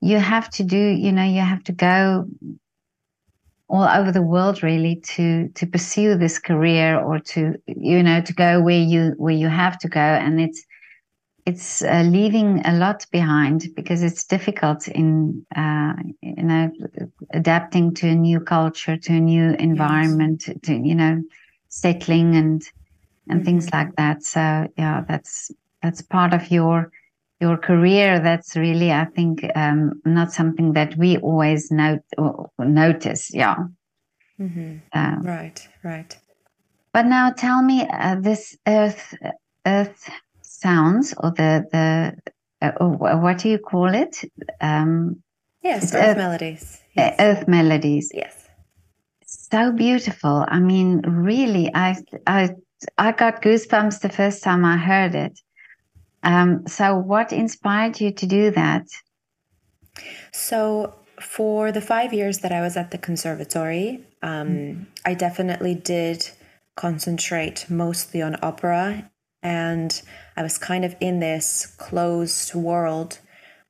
you 0.01 0.19
have 0.19 0.51
to 0.51 0.65
do, 0.65 0.77
you 0.77 1.13
know, 1.13 1.23
you 1.23 1.43
have 1.43 1.63
to 1.65 1.73
go 1.73 2.27
all 3.69 3.85
over 3.85 4.11
the 4.11 4.21
world 4.21 4.65
really 4.65 4.97
to 4.97 5.49
to 5.51 5.65
pursue 5.65 6.17
this 6.17 6.41
career 6.41 6.99
or 6.99 7.21
to 7.21 7.55
you 7.67 8.03
know 8.03 8.21
to 8.21 8.35
go 8.35 8.61
where 8.61 8.81
you 8.81 9.15
where 9.17 9.33
you 9.35 9.49
have 9.49 9.79
to 9.79 9.89
go 9.89 10.01
and 10.01 10.41
it's 10.41 10.63
it's 11.45 11.83
uh, 11.83 12.03
leaving 12.07 12.65
a 12.65 12.73
lot 12.75 13.05
behind 13.11 13.69
because 13.75 14.03
it's 14.03 14.25
difficult 14.25 14.87
in 14.89 15.45
uh, 15.57 15.95
you 16.21 16.43
know 16.43 16.71
adapting 17.31 17.95
to 17.95 18.09
a 18.09 18.15
new 18.15 18.41
culture, 18.41 18.97
to 18.97 19.13
a 19.13 19.21
new 19.21 19.55
environment, 19.55 20.45
yes. 20.47 20.57
to 20.63 20.75
you 20.75 20.95
know 20.95 21.23
settling 21.69 22.37
and 22.37 22.63
and 23.29 23.41
mm-hmm. 23.41 23.45
things 23.45 23.73
like 23.73 23.95
that. 23.97 24.23
So 24.23 24.69
yeah, 24.77 25.05
that's 25.09 25.51
that's 25.83 26.03
part 26.03 26.33
of 26.33 26.51
your 26.51 26.91
your 27.41 27.57
career. 27.57 28.21
That's 28.21 28.57
really, 28.57 28.93
I 28.93 29.07
think, 29.07 29.45
um, 29.57 30.01
not 30.05 30.33
something 30.33 30.75
that 30.75 30.97
we 30.97 31.19
always 31.19 31.71
note 31.73 32.03
notice. 32.59 33.35
Yeah. 33.35 33.57
Mm-hmm. 34.41 34.77
Uh, 34.93 35.17
right. 35.23 35.69
Right. 35.83 36.17
But 36.93 37.07
now 37.07 37.31
tell 37.31 37.63
me, 37.63 37.89
uh, 37.89 38.17
this 38.21 38.57
earth 38.67 39.15
earth 39.67 40.09
sounds 40.63 41.15
or 41.19 41.31
the 41.31 41.67
the 41.73 41.87
uh, 42.63 42.73
what 42.87 43.39
do 43.39 43.49
you 43.49 43.59
call 43.59 43.95
it? 43.95 44.17
Um, 44.61 45.23
yes, 45.63 45.95
earth, 45.95 46.05
earth, 46.05 46.17
melodies. 46.17 46.81
Yes. 46.97 47.17
Earth 47.19 47.49
melodies. 47.49 48.11
Yes. 48.15 48.49
So 49.27 49.73
beautiful. 49.73 50.45
I 50.49 50.61
mean, 50.61 51.01
really, 51.01 51.71
I 51.75 51.97
I 52.27 52.51
I 52.99 53.13
got 53.13 53.43
goosebumps 53.43 54.01
the 54.01 54.09
first 54.09 54.43
time 54.43 54.65
I 54.65 54.77
heard 54.77 55.15
it. 55.15 55.39
Um, 56.23 56.67
so, 56.67 56.97
what 56.97 57.33
inspired 57.33 58.01
you 58.01 58.13
to 58.13 58.27
do 58.27 58.51
that? 58.53 58.87
So, 60.33 60.95
for 61.21 61.73
the 61.73 61.81
five 61.81 62.13
years 62.13 62.39
that 62.39 62.53
I 62.53 62.61
was 62.61 62.77
at 62.77 62.91
the 62.91 62.99
conservatory, 62.99 64.05
um, 64.23 64.49
mm. 64.49 64.87
I 65.05 65.15
definitely 65.15 65.75
did 65.75 66.31
concentrate 66.77 67.67
mostly 67.69 68.23
on 68.23 68.37
opera. 68.43 69.11
And 69.43 70.01
I 70.37 70.43
was 70.43 70.59
kind 70.59 70.85
of 70.85 70.95
in 71.01 71.21
this 71.21 71.67
closed 71.79 72.55
world 72.55 73.19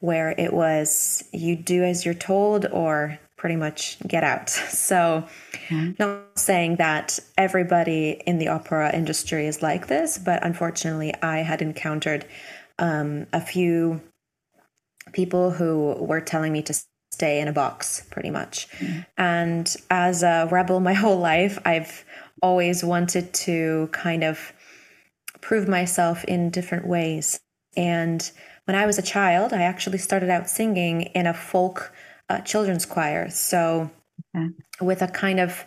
where 0.00 0.34
it 0.36 0.52
was 0.52 1.22
you 1.32 1.56
do 1.56 1.84
as 1.84 2.04
you're 2.04 2.14
told 2.14 2.66
or 2.72 3.18
pretty 3.36 3.56
much 3.56 3.98
get 4.06 4.24
out. 4.24 4.50
So, 4.70 5.24
mm-hmm. 5.68 5.92
not 5.98 6.38
saying 6.38 6.76
that 6.76 7.18
everybody 7.38 8.20
in 8.26 8.38
the 8.38 8.48
opera 8.48 8.94
industry 8.94 9.46
is 9.46 9.62
like 9.62 9.86
this, 9.86 10.18
but 10.18 10.44
unfortunately, 10.44 11.14
I 11.22 11.38
had 11.38 11.62
encountered 11.62 12.26
um, 12.78 13.26
a 13.32 13.40
few 13.40 14.00
people 15.12 15.50
who 15.50 15.96
were 15.98 16.20
telling 16.20 16.52
me 16.52 16.62
to 16.62 16.74
stay 17.12 17.40
in 17.40 17.48
a 17.48 17.52
box 17.52 18.06
pretty 18.10 18.30
much. 18.30 18.68
Mm-hmm. 18.78 19.00
And 19.16 19.76
as 19.90 20.22
a 20.22 20.48
rebel 20.50 20.80
my 20.90 20.94
whole 20.94 21.18
life, 21.18 21.58
I've 21.64 22.04
always 22.42 22.82
wanted 22.82 23.32
to 23.34 23.88
kind 23.92 24.24
of 24.24 24.52
prove 25.42 25.68
myself 25.68 26.24
in 26.24 26.48
different 26.48 26.86
ways. 26.86 27.40
And 27.76 28.30
when 28.64 28.74
I 28.74 28.86
was 28.86 28.98
a 28.98 29.02
child, 29.02 29.52
I 29.52 29.62
actually 29.62 29.98
started 29.98 30.30
out 30.30 30.48
singing 30.48 31.02
in 31.02 31.26
a 31.26 31.34
folk 31.34 31.92
uh, 32.30 32.40
children's 32.40 32.86
choir. 32.86 33.28
So, 33.28 33.90
okay. 34.34 34.48
with 34.80 35.02
a 35.02 35.08
kind 35.08 35.40
of 35.40 35.66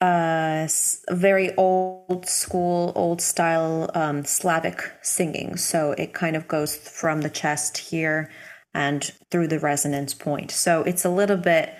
uh, 0.00 0.66
very 1.10 1.54
old 1.56 2.26
school, 2.26 2.92
old 2.96 3.20
style 3.20 3.88
um, 3.94 4.24
Slavic 4.24 4.82
singing. 5.00 5.56
So 5.56 5.92
it 5.92 6.12
kind 6.12 6.34
of 6.34 6.48
goes 6.48 6.76
from 6.76 7.20
the 7.20 7.30
chest 7.30 7.78
here 7.78 8.28
and 8.74 9.12
through 9.30 9.46
the 9.46 9.60
resonance 9.60 10.12
point. 10.12 10.50
So 10.50 10.82
it's 10.82 11.04
a 11.04 11.10
little 11.10 11.36
bit 11.36 11.72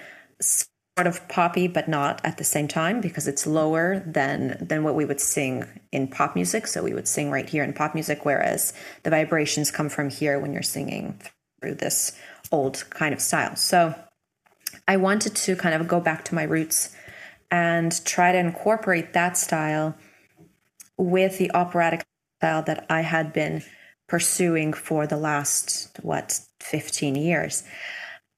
sort 0.97 1.07
of 1.07 1.27
poppy, 1.29 1.69
but 1.69 1.89
not 1.89 2.21
at 2.23 2.37
the 2.37 2.45
same 2.45 2.69
time 2.69 3.01
because 3.01 3.27
it's 3.27 3.47
lower 3.47 4.01
than 4.01 4.59
than 4.61 4.85
what 4.85 4.95
we 4.95 5.05
would 5.05 5.21
sing 5.21 5.65
in 5.91 6.07
pop 6.07 6.35
music. 6.35 6.67
So 6.67 6.83
we 6.83 6.93
would 6.93 7.09
sing 7.09 7.31
right 7.31 7.49
here 7.49 7.65
in 7.65 7.73
pop 7.73 7.95
music, 7.95 8.25
whereas 8.25 8.73
the 9.03 9.11
vibrations 9.11 9.71
come 9.71 9.89
from 9.89 10.11
here 10.11 10.39
when 10.39 10.53
you're 10.53 10.63
singing 10.63 11.21
through 11.61 11.77
this 11.77 12.13
old 12.51 12.85
kind 12.91 13.15
of 13.15 13.21
style. 13.21 13.57
So 13.57 13.95
I 14.87 14.97
wanted 14.97 15.35
to 15.37 15.57
kind 15.57 15.75
of 15.75 15.89
go 15.89 16.01
back 16.01 16.25
to 16.27 16.35
my 16.35 16.43
roots 16.43 16.95
and 17.51 18.05
try 18.05 18.33
to 18.33 18.39
incorporate 18.39 19.13
that 19.13 19.37
style 19.37 19.97
with 20.99 21.39
the 21.39 21.53
operatic 21.53 22.05
style 22.39 22.63
that 22.63 22.87
I 22.91 23.01
had 23.03 23.33
been 23.33 23.63
pursuing 24.09 24.73
for 24.73 25.07
the 25.07 25.17
last, 25.17 25.97
what, 26.03 26.41
15 26.61 27.15
years. 27.15 27.63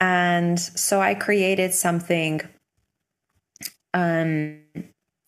And 0.01 0.59
so 0.59 1.01
I 1.01 1.15
created 1.15 1.73
something 1.73 2.43
um, 3.95 4.59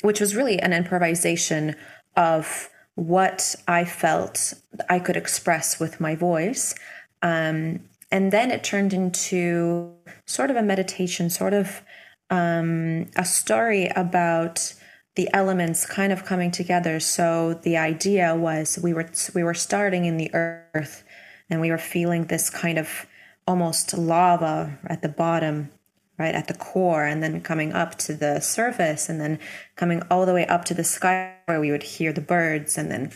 which 0.02 0.20
was 0.20 0.36
really 0.36 0.58
an 0.60 0.72
improvisation 0.72 1.76
of 2.16 2.68
what 2.96 3.54
I 3.68 3.84
felt 3.84 4.54
I 4.90 4.98
could 4.98 5.16
express 5.16 5.78
with 5.78 6.00
my 6.00 6.14
voice. 6.14 6.74
Um, 7.22 7.80
and 8.10 8.32
then 8.32 8.50
it 8.50 8.64
turned 8.64 8.92
into 8.92 9.94
sort 10.26 10.50
of 10.50 10.56
a 10.56 10.62
meditation, 10.62 11.30
sort 11.30 11.54
of 11.54 11.82
um, 12.30 13.06
a 13.16 13.24
story 13.24 13.86
about 13.94 14.74
the 15.14 15.28
elements 15.32 15.86
kind 15.86 16.12
of 16.12 16.24
coming 16.24 16.50
together. 16.50 17.00
So 17.00 17.54
the 17.62 17.76
idea 17.76 18.34
was 18.34 18.78
we 18.82 18.92
were 18.92 19.08
we 19.34 19.42
were 19.42 19.54
starting 19.54 20.04
in 20.04 20.18
the 20.18 20.30
earth, 20.34 21.04
and 21.48 21.60
we 21.60 21.70
were 21.70 21.78
feeling 21.78 22.26
this 22.26 22.50
kind 22.50 22.78
of 22.78 23.06
almost 23.46 23.96
lava 23.96 24.78
at 24.86 25.02
the 25.02 25.08
bottom, 25.08 25.70
right 26.18 26.34
at 26.34 26.48
the 26.48 26.54
core, 26.54 27.04
and 27.04 27.22
then 27.22 27.40
coming 27.40 27.72
up 27.72 27.96
to 27.98 28.14
the 28.14 28.40
surface, 28.40 29.08
and 29.08 29.20
then 29.20 29.38
coming 29.76 30.02
all 30.10 30.26
the 30.26 30.34
way 30.34 30.46
up 30.46 30.64
to 30.64 30.74
the 30.74 30.84
sky 30.84 31.34
where 31.46 31.60
we 31.60 31.70
would 31.70 31.82
hear 31.82 32.12
the 32.12 32.20
birds, 32.20 32.78
and 32.78 32.90
then 32.90 33.12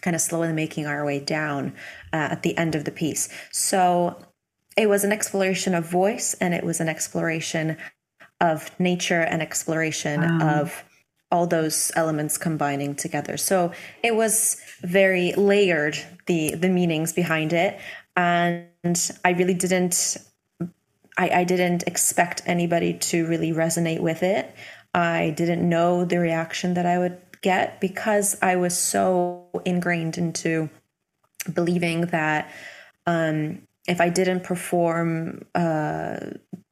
kind 0.00 0.14
of 0.14 0.20
slowly 0.20 0.52
making 0.52 0.86
our 0.86 1.04
way 1.04 1.18
down 1.20 1.72
uh, 2.12 2.28
at 2.30 2.42
the 2.42 2.56
end 2.56 2.74
of 2.74 2.84
the 2.84 2.90
piece. 2.90 3.28
So 3.50 4.18
it 4.76 4.88
was 4.88 5.04
an 5.04 5.12
exploration 5.12 5.74
of 5.74 5.90
voice, 5.90 6.34
and 6.34 6.54
it 6.54 6.64
was 6.64 6.80
an 6.80 6.88
exploration 6.88 7.76
of 8.40 8.78
nature 8.78 9.22
and 9.22 9.40
exploration 9.40 10.20
wow. 10.20 10.60
of 10.60 10.84
all 11.32 11.46
those 11.46 11.90
elements 11.96 12.38
combining 12.38 12.94
together. 12.94 13.36
So 13.36 13.72
it 14.02 14.14
was 14.14 14.58
very 14.82 15.32
layered 15.32 15.98
the 16.26 16.54
the 16.54 16.68
meanings 16.68 17.12
behind 17.12 17.52
it, 17.52 17.80
and 18.16 19.10
I 19.24 19.30
really 19.30 19.54
didn't. 19.54 20.16
I, 21.18 21.28
I 21.30 21.44
didn't 21.44 21.84
expect 21.86 22.42
anybody 22.46 22.94
to 22.94 23.26
really 23.26 23.52
resonate 23.52 24.00
with 24.00 24.22
it. 24.22 24.54
I 24.94 25.30
didn't 25.36 25.66
know 25.66 26.04
the 26.04 26.18
reaction 26.18 26.74
that 26.74 26.86
I 26.86 26.98
would 26.98 27.18
get 27.42 27.80
because 27.80 28.36
I 28.42 28.56
was 28.56 28.76
so 28.76 29.48
ingrained 29.64 30.18
into 30.18 30.68
believing 31.52 32.02
that 32.06 32.50
um, 33.06 33.62
if 33.86 34.00
I 34.00 34.08
didn't 34.08 34.42
perform 34.42 35.46
uh, 35.54 36.18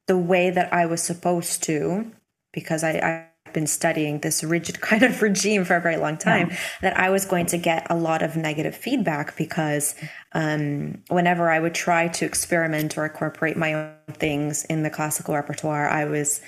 the 0.07 0.19
way 0.19 0.51
that 0.51 0.73
I 0.73 0.87
was 0.87 1.03
supposed 1.03 1.63
to, 1.65 2.11
because 2.53 2.85
I, 2.85 3.29
been 3.55 3.67
studying 3.67 4.21
this 4.21 4.45
rigid 4.45 4.81
kind 4.83 5.03
of 5.03 5.23
regime 5.23 5.65
for 5.65 5.77
a 5.77 5.81
very 5.81 5.97
long 5.97 6.19
time, 6.19 6.51
yeah. 6.51 6.57
that 6.83 6.99
I 6.99 7.09
was 7.09 7.25
going 7.25 7.47
to 7.47 7.59
get 7.59 7.87
a 7.89 7.97
lot 7.97 8.23
of 8.23 8.37
negative 8.37 8.77
feedback 8.77 9.37
because 9.37 9.95
um, 10.33 11.03
whenever 11.09 11.51
I 11.51 11.61
would 11.61 11.75
try 11.75 12.09
to 12.09 12.27
experiment 12.27 12.99
or 12.99 13.07
incorporate 13.07 13.57
my 13.57 13.73
own 13.73 13.95
things 14.15 14.65
in 14.67 14.83
the 14.83 14.91
classical 14.91 15.35
repertoire, 15.35 15.89
I 15.89 16.05
was 16.05 16.43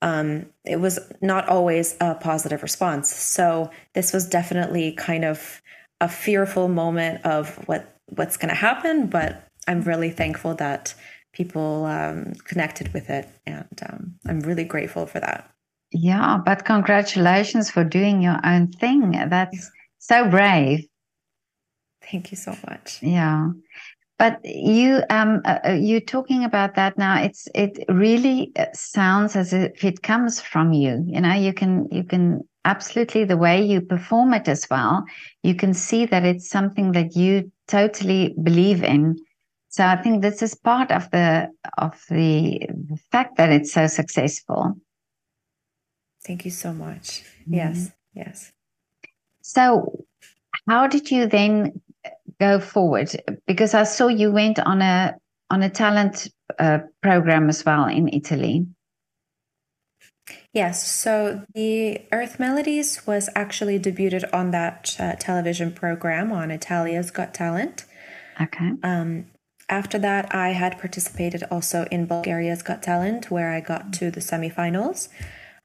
um, 0.00 0.46
it 0.64 0.80
was 0.80 0.98
not 1.20 1.48
always 1.48 1.96
a 2.00 2.16
positive 2.16 2.62
response. 2.62 3.14
So 3.14 3.70
this 3.94 4.12
was 4.12 4.26
definitely 4.26 4.92
kind 4.92 5.24
of 5.24 5.62
a 6.00 6.08
fearful 6.08 6.66
moment 6.66 7.24
of 7.24 7.56
what 7.68 7.96
what's 8.06 8.36
going 8.36 8.48
to 8.48 8.54
happen, 8.54 9.06
but 9.06 9.48
I'm 9.68 9.82
really 9.82 10.10
thankful 10.10 10.54
that 10.56 10.94
people 11.32 11.86
um, 11.86 12.34
connected 12.44 12.92
with 12.92 13.10
it. 13.10 13.28
And 13.46 13.80
um, 13.88 14.14
I'm 14.26 14.40
really 14.40 14.64
grateful 14.64 15.06
for 15.06 15.20
that. 15.20 15.51
Yeah, 15.92 16.38
but 16.44 16.64
congratulations 16.64 17.70
for 17.70 17.84
doing 17.84 18.22
your 18.22 18.38
own 18.44 18.68
thing. 18.68 19.12
That's 19.28 19.70
so 19.98 20.28
brave. 20.28 20.86
Thank 22.10 22.30
you 22.30 22.36
so 22.36 22.56
much. 22.68 22.98
Yeah. 23.02 23.50
But 24.18 24.40
you, 24.44 25.02
um, 25.10 25.42
uh, 25.44 25.58
uh 25.66 25.72
you 25.72 26.00
talking 26.00 26.44
about 26.44 26.74
that 26.76 26.96
now. 26.96 27.22
It's 27.22 27.48
it 27.54 27.84
really 27.88 28.52
uh, 28.56 28.66
sounds 28.72 29.36
as 29.36 29.52
if 29.52 29.84
it 29.84 30.02
comes 30.02 30.40
from 30.40 30.72
you. 30.72 31.04
You 31.06 31.20
know, 31.20 31.34
you 31.34 31.52
can 31.52 31.88
you 31.90 32.04
can 32.04 32.42
absolutely 32.64 33.24
the 33.24 33.36
way 33.36 33.64
you 33.64 33.80
perform 33.80 34.34
it 34.34 34.48
as 34.48 34.66
well. 34.70 35.04
You 35.42 35.54
can 35.54 35.74
see 35.74 36.06
that 36.06 36.24
it's 36.24 36.48
something 36.48 36.92
that 36.92 37.16
you 37.16 37.50
totally 37.66 38.34
believe 38.42 38.84
in, 38.84 39.16
so 39.72 39.86
I 39.86 39.96
think 39.96 40.20
this 40.20 40.42
is 40.42 40.54
part 40.54 40.90
of 40.92 41.10
the 41.10 41.48
of 41.78 41.98
the, 42.10 42.60
the 42.68 42.98
fact 43.10 43.38
that 43.38 43.50
it's 43.50 43.72
so 43.72 43.86
successful. 43.86 44.76
Thank 46.24 46.44
you 46.44 46.50
so 46.50 46.72
much. 46.72 47.24
Mm-hmm. 47.42 47.54
Yes, 47.54 47.90
yes. 48.14 48.52
So, 49.42 50.04
how 50.68 50.86
did 50.86 51.10
you 51.10 51.26
then 51.26 51.80
go 52.38 52.60
forward? 52.60 53.10
Because 53.46 53.74
I 53.74 53.84
saw 53.84 54.08
you 54.08 54.30
went 54.32 54.58
on 54.58 54.82
a 54.82 55.16
on 55.50 55.62
a 55.62 55.68
talent 55.68 56.28
uh, 56.58 56.78
program 57.02 57.48
as 57.48 57.64
well 57.64 57.86
in 57.86 58.08
Italy. 58.08 58.66
Yes, 60.52 60.86
so 60.86 61.44
the 61.54 62.02
Earth 62.12 62.38
Melodies 62.38 63.06
was 63.06 63.28
actually 63.34 63.78
debuted 63.78 64.28
on 64.32 64.50
that 64.50 64.96
uh, 64.98 65.14
television 65.18 65.72
program 65.72 66.30
on 66.30 66.50
Italia's 66.50 67.10
Got 67.10 67.34
Talent. 67.34 67.84
Okay. 68.40 68.72
Um, 68.82 69.26
after 69.68 69.98
that, 69.98 70.34
I 70.34 70.50
had 70.50 70.78
participated 70.78 71.44
also 71.50 71.86
in 71.90 72.06
Bulgaria's 72.06 72.62
Got 72.62 72.82
Talent, 72.82 73.30
where 73.30 73.50
I 73.50 73.60
got 73.60 73.92
to 73.94 74.10
the 74.10 74.20
semifinals. 74.20 75.08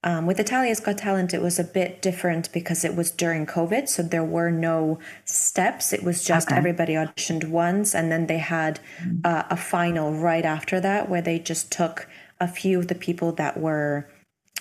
Um, 0.03 0.27
with 0.27 0.39
Italia's 0.39 0.79
Got 0.79 0.99
Talent, 0.99 1.33
it 1.33 1.41
was 1.41 1.57
a 1.57 1.63
bit 1.63 2.01
different 2.01 2.51
because 2.53 2.85
it 2.85 2.95
was 2.95 3.09
during 3.09 3.45
COVID, 3.45 3.89
so 3.89 4.03
there 4.03 4.23
were 4.23 4.51
no 4.51 4.99
steps. 5.25 5.91
It 5.91 6.03
was 6.03 6.23
just 6.23 6.49
okay. 6.49 6.57
everybody 6.57 6.93
auditioned 6.93 7.49
once, 7.49 7.95
and 7.95 8.11
then 8.11 8.27
they 8.27 8.37
had 8.37 8.79
uh, 9.25 9.43
a 9.49 9.57
final 9.57 10.13
right 10.13 10.45
after 10.45 10.79
that, 10.79 11.09
where 11.09 11.21
they 11.21 11.39
just 11.39 11.71
took 11.71 12.07
a 12.39 12.47
few 12.47 12.77
of 12.77 12.87
the 12.89 12.95
people 12.95 13.31
that 13.33 13.59
were 13.59 14.07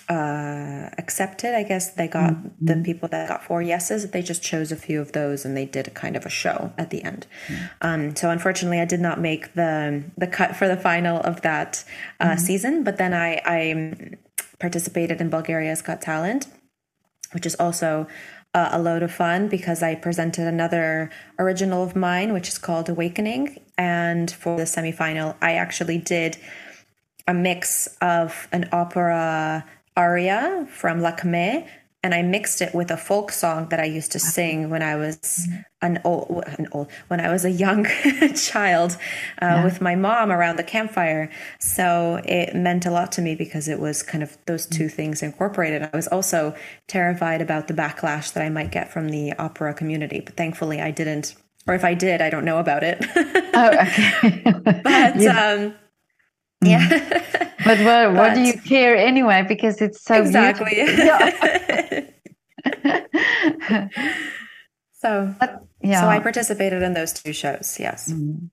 uh, 0.09 0.89
accepted. 0.97 1.53
I 1.53 1.63
guess 1.63 1.91
they 1.91 2.07
got 2.07 2.33
mm-hmm. 2.33 2.65
the 2.65 2.83
people 2.83 3.09
that 3.09 3.27
got 3.27 3.43
four 3.43 3.61
yeses. 3.61 4.09
They 4.09 4.21
just 4.21 4.41
chose 4.41 4.71
a 4.71 4.75
few 4.75 4.99
of 5.01 5.11
those, 5.11 5.45
and 5.45 5.55
they 5.55 5.65
did 5.65 5.87
a 5.87 5.91
kind 5.91 6.15
of 6.15 6.25
a 6.25 6.29
show 6.29 6.73
at 6.77 6.89
the 6.89 7.03
end. 7.03 7.27
Mm-hmm. 7.47 7.65
Um, 7.81 8.15
so 8.15 8.29
unfortunately, 8.31 8.79
I 8.79 8.85
did 8.85 9.01
not 9.01 9.19
make 9.19 9.53
the 9.53 10.03
the 10.17 10.27
cut 10.27 10.55
for 10.55 10.67
the 10.67 10.77
final 10.77 11.19
of 11.21 11.41
that 11.41 11.83
uh, 12.19 12.29
mm-hmm. 12.29 12.39
season. 12.39 12.83
But 12.83 12.97
then 12.97 13.13
I, 13.13 13.41
I 13.45 14.17
participated 14.59 15.21
in 15.21 15.29
Bulgaria's 15.29 15.81
Got 15.81 16.01
Talent, 16.01 16.47
which 17.31 17.45
is 17.45 17.55
also 17.55 18.07
uh, 18.53 18.69
a 18.71 18.81
load 18.81 19.03
of 19.03 19.11
fun 19.11 19.47
because 19.47 19.83
I 19.83 19.95
presented 19.95 20.47
another 20.47 21.09
original 21.37 21.83
of 21.83 21.95
mine, 21.95 22.33
which 22.33 22.47
is 22.47 22.57
called 22.57 22.89
Awakening. 22.89 23.59
And 23.77 24.31
for 24.31 24.57
the 24.57 24.63
semifinal, 24.63 25.35
I 25.41 25.53
actually 25.53 25.99
did 25.99 26.37
a 27.27 27.33
mix 27.33 27.87
of 28.01 28.47
an 28.51 28.69
opera 28.71 29.65
aria 29.95 30.67
from 30.71 31.01
Lakme, 31.01 31.67
and 32.03 32.13
I 32.13 32.21
mixed 32.21 32.61
it 32.61 32.75
with 32.75 32.91
a 32.91 32.97
folk 32.97 33.31
song 33.31 33.69
that 33.69 33.79
I 33.79 33.85
used 33.85 34.11
to 34.11 34.19
sing 34.19 34.69
when 34.69 34.83
I 34.83 34.95
was 34.95 35.47
an 35.81 35.99
old, 36.03 36.43
an 36.45 36.67
old 36.71 36.91
when 37.07 37.19
I 37.19 37.31
was 37.31 37.43
a 37.43 37.49
young 37.49 37.85
child 38.35 38.93
uh, 39.41 39.45
yeah. 39.45 39.63
with 39.63 39.81
my 39.81 39.95
mom 39.95 40.31
around 40.31 40.57
the 40.57 40.63
campfire. 40.63 41.29
So 41.59 42.21
it 42.23 42.55
meant 42.55 42.85
a 42.85 42.91
lot 42.91 43.11
to 43.13 43.21
me 43.21 43.35
because 43.35 43.67
it 43.67 43.79
was 43.79 44.03
kind 44.03 44.23
of 44.23 44.37
those 44.45 44.67
two 44.67 44.89
things 44.89 45.23
incorporated. 45.23 45.81
I 45.81 45.95
was 45.95 46.07
also 46.07 46.55
terrified 46.87 47.41
about 47.41 47.67
the 47.67 47.73
backlash 47.73 48.31
that 48.33 48.43
I 48.43 48.49
might 48.49 48.71
get 48.71 48.91
from 48.91 49.09
the 49.09 49.33
opera 49.33 49.73
community, 49.73 50.21
but 50.21 50.37
thankfully 50.37 50.79
I 50.79 50.91
didn't. 50.91 51.35
Or 51.67 51.73
if 51.73 51.83
I 51.83 51.95
did, 51.95 52.21
I 52.21 52.29
don't 52.29 52.45
know 52.45 52.59
about 52.59 52.83
it. 52.83 53.03
oh, 53.53 53.69
okay. 53.69 54.41
but 54.83 55.19
yeah. 55.19 55.51
um, 55.51 55.75
yeah. 56.69 56.87
Mm. 56.87 57.51
but 57.65 57.79
what, 57.79 58.13
what 58.13 58.35
do 58.35 58.41
you 58.41 58.53
care 58.61 58.95
anyway? 58.95 59.43
Because 59.47 59.81
it's 59.81 60.01
so 60.01 60.15
exactly. 60.15 60.75
so 64.93 65.33
but, 65.39 65.63
yeah. 65.81 66.01
So 66.01 66.07
I 66.07 66.19
participated 66.19 66.81
in 66.81 66.93
those 66.93 67.13
two 67.13 67.33
shows. 67.33 67.77
Yes. 67.79 68.11
Mm. 68.11 68.49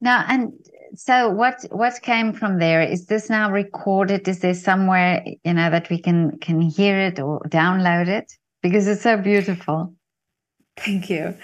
Now 0.00 0.24
and 0.28 0.52
so 0.94 1.30
what 1.30 1.64
what 1.70 2.00
came 2.02 2.32
from 2.32 2.58
there? 2.58 2.82
Is 2.82 3.06
this 3.06 3.30
now 3.30 3.50
recorded? 3.50 4.26
Is 4.28 4.40
there 4.40 4.54
somewhere 4.54 5.24
you 5.44 5.54
know 5.54 5.70
that 5.70 5.88
we 5.90 5.98
can 5.98 6.38
can 6.38 6.60
hear 6.60 6.98
it 6.98 7.20
or 7.20 7.40
download 7.48 8.08
it? 8.08 8.32
Because 8.62 8.88
it's 8.88 9.02
so 9.02 9.16
beautiful. 9.16 9.94
Thank 10.76 11.10
you. 11.10 11.34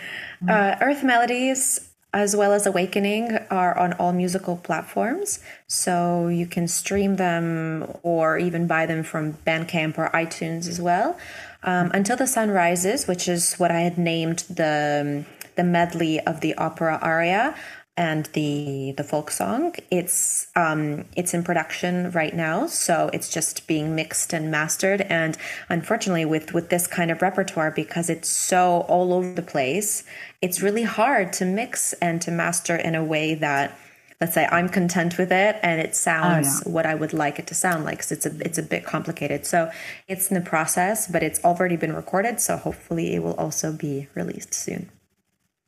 Mm. 0.42 0.50
Uh, 0.50 0.76
Earth 0.80 1.04
Melodies 1.04 1.85
as 2.16 2.34
well 2.34 2.52
as 2.52 2.66
Awakening 2.66 3.38
are 3.50 3.76
on 3.78 3.92
all 3.94 4.12
musical 4.12 4.56
platforms. 4.56 5.40
So 5.66 6.28
you 6.28 6.46
can 6.46 6.66
stream 6.66 7.16
them 7.16 7.98
or 8.02 8.38
even 8.38 8.66
buy 8.66 8.86
them 8.86 9.02
from 9.02 9.34
Bandcamp 9.46 9.98
or 9.98 10.08
iTunes 10.10 10.66
as 10.68 10.80
well. 10.80 11.18
Um, 11.62 11.90
Until 11.92 12.16
the 12.16 12.26
Sun 12.26 12.50
Rises, 12.50 13.06
which 13.06 13.28
is 13.28 13.54
what 13.56 13.70
I 13.70 13.80
had 13.80 13.98
named 13.98 14.40
the 14.48 15.24
the 15.56 15.64
medley 15.64 16.20
of 16.20 16.42
the 16.42 16.54
opera 16.56 16.98
aria 17.00 17.54
and 17.96 18.26
the 18.34 18.92
the 18.96 19.04
folk 19.04 19.30
song. 19.30 19.74
It's 19.90 20.48
um, 20.54 21.04
it's 21.16 21.32
in 21.32 21.42
production 21.42 22.10
right 22.10 22.34
now, 22.34 22.66
so 22.66 23.10
it's 23.12 23.28
just 23.28 23.66
being 23.66 23.94
mixed 23.94 24.32
and 24.32 24.50
mastered. 24.50 25.00
And 25.02 25.36
unfortunately, 25.68 26.24
with 26.24 26.52
with 26.52 26.68
this 26.68 26.86
kind 26.86 27.10
of 27.10 27.22
repertoire, 27.22 27.70
because 27.70 28.10
it's 28.10 28.28
so 28.28 28.84
all 28.88 29.12
over 29.12 29.32
the 29.32 29.42
place, 29.42 30.04
it's 30.42 30.62
really 30.62 30.82
hard 30.82 31.32
to 31.34 31.44
mix 31.44 31.92
and 31.94 32.20
to 32.22 32.30
master 32.30 32.76
in 32.76 32.94
a 32.94 33.04
way 33.04 33.34
that 33.34 33.78
let's 34.20 34.34
say 34.34 34.46
I'm 34.50 34.68
content 34.68 35.18
with 35.18 35.30
it 35.30 35.56
and 35.62 35.80
it 35.80 35.94
sounds 35.94 36.48
oh, 36.48 36.62
yeah. 36.66 36.72
what 36.72 36.86
I 36.86 36.94
would 36.94 37.12
like 37.12 37.38
it 37.38 37.46
to 37.48 37.54
sound 37.54 37.84
like 37.84 37.98
because 37.98 38.12
it's 38.12 38.26
a 38.26 38.38
it's 38.40 38.58
a 38.58 38.62
bit 38.62 38.84
complicated. 38.84 39.46
So 39.46 39.70
it's 40.08 40.30
in 40.30 40.34
the 40.34 40.48
process, 40.48 41.06
but 41.06 41.22
it's 41.22 41.42
already 41.44 41.76
been 41.76 41.94
recorded. 41.94 42.40
So 42.40 42.56
hopefully 42.56 43.14
it 43.14 43.22
will 43.22 43.34
also 43.34 43.72
be 43.72 44.08
released 44.14 44.54
soon. 44.54 44.90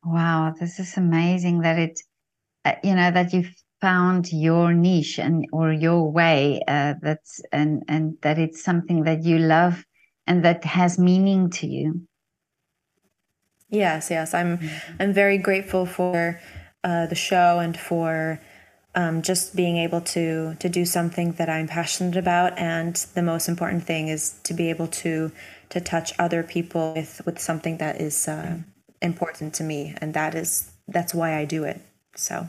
Wow, 0.05 0.55
this 0.59 0.79
is 0.79 0.97
amazing 0.97 1.61
that 1.61 1.79
it 1.79 2.01
you 2.83 2.95
know 2.95 3.11
that 3.11 3.33
you've 3.33 3.55
found 3.81 4.33
your 4.33 4.73
niche 4.75 5.19
and 5.19 5.47
or 5.53 5.73
your 5.73 6.11
way 6.11 6.61
uh, 6.67 6.95
that's 7.01 7.41
and 7.53 7.83
and 7.89 8.17
that 8.23 8.39
it's 8.39 8.63
something 8.63 9.05
that 9.05 9.25
you 9.25 9.39
love 9.39 9.85
and 10.27 10.45
that 10.45 10.65
has 10.65 10.99
meaning 10.99 11.51
to 11.51 11.67
you. 11.67 12.03
Yes, 13.71 14.11
yes, 14.11 14.35
I'm 14.35 14.59
mm-hmm. 14.59 15.03
I'm 15.03 15.13
very 15.13 15.39
grateful 15.39 15.87
for 15.87 16.41
uh, 16.85 17.07
the 17.07 17.15
show 17.15 17.59
and 17.59 17.79
for 17.79 18.41
um, 18.95 19.23
just 19.23 19.55
being 19.55 19.77
able 19.77 20.01
to 20.01 20.55
to 20.55 20.69
do 20.69 20.85
something 20.85 21.33
that 21.33 21.49
I'm 21.49 21.69
passionate 21.69 22.17
about. 22.17 22.59
And 22.59 22.97
the 23.15 23.23
most 23.23 23.49
important 23.49 23.85
thing 23.85 24.09
is 24.09 24.39
to 24.45 24.55
be 24.55 24.71
able 24.71 24.89
to 25.03 25.31
to 25.71 25.81
touch 25.81 26.13
other 26.19 26.43
people 26.43 26.95
with 26.95 27.21
with 27.27 27.39
something 27.39 27.79
that 27.79 28.01
is 28.01 28.27
uh, 28.27 28.59
important 29.03 29.55
to 29.55 29.65
me, 29.65 29.95
and 30.01 30.15
that 30.15 30.35
is 30.35 30.73
that's 30.89 31.15
why 31.15 31.37
I 31.37 31.45
do 31.45 31.65
it. 31.65 31.81
So, 32.19 32.49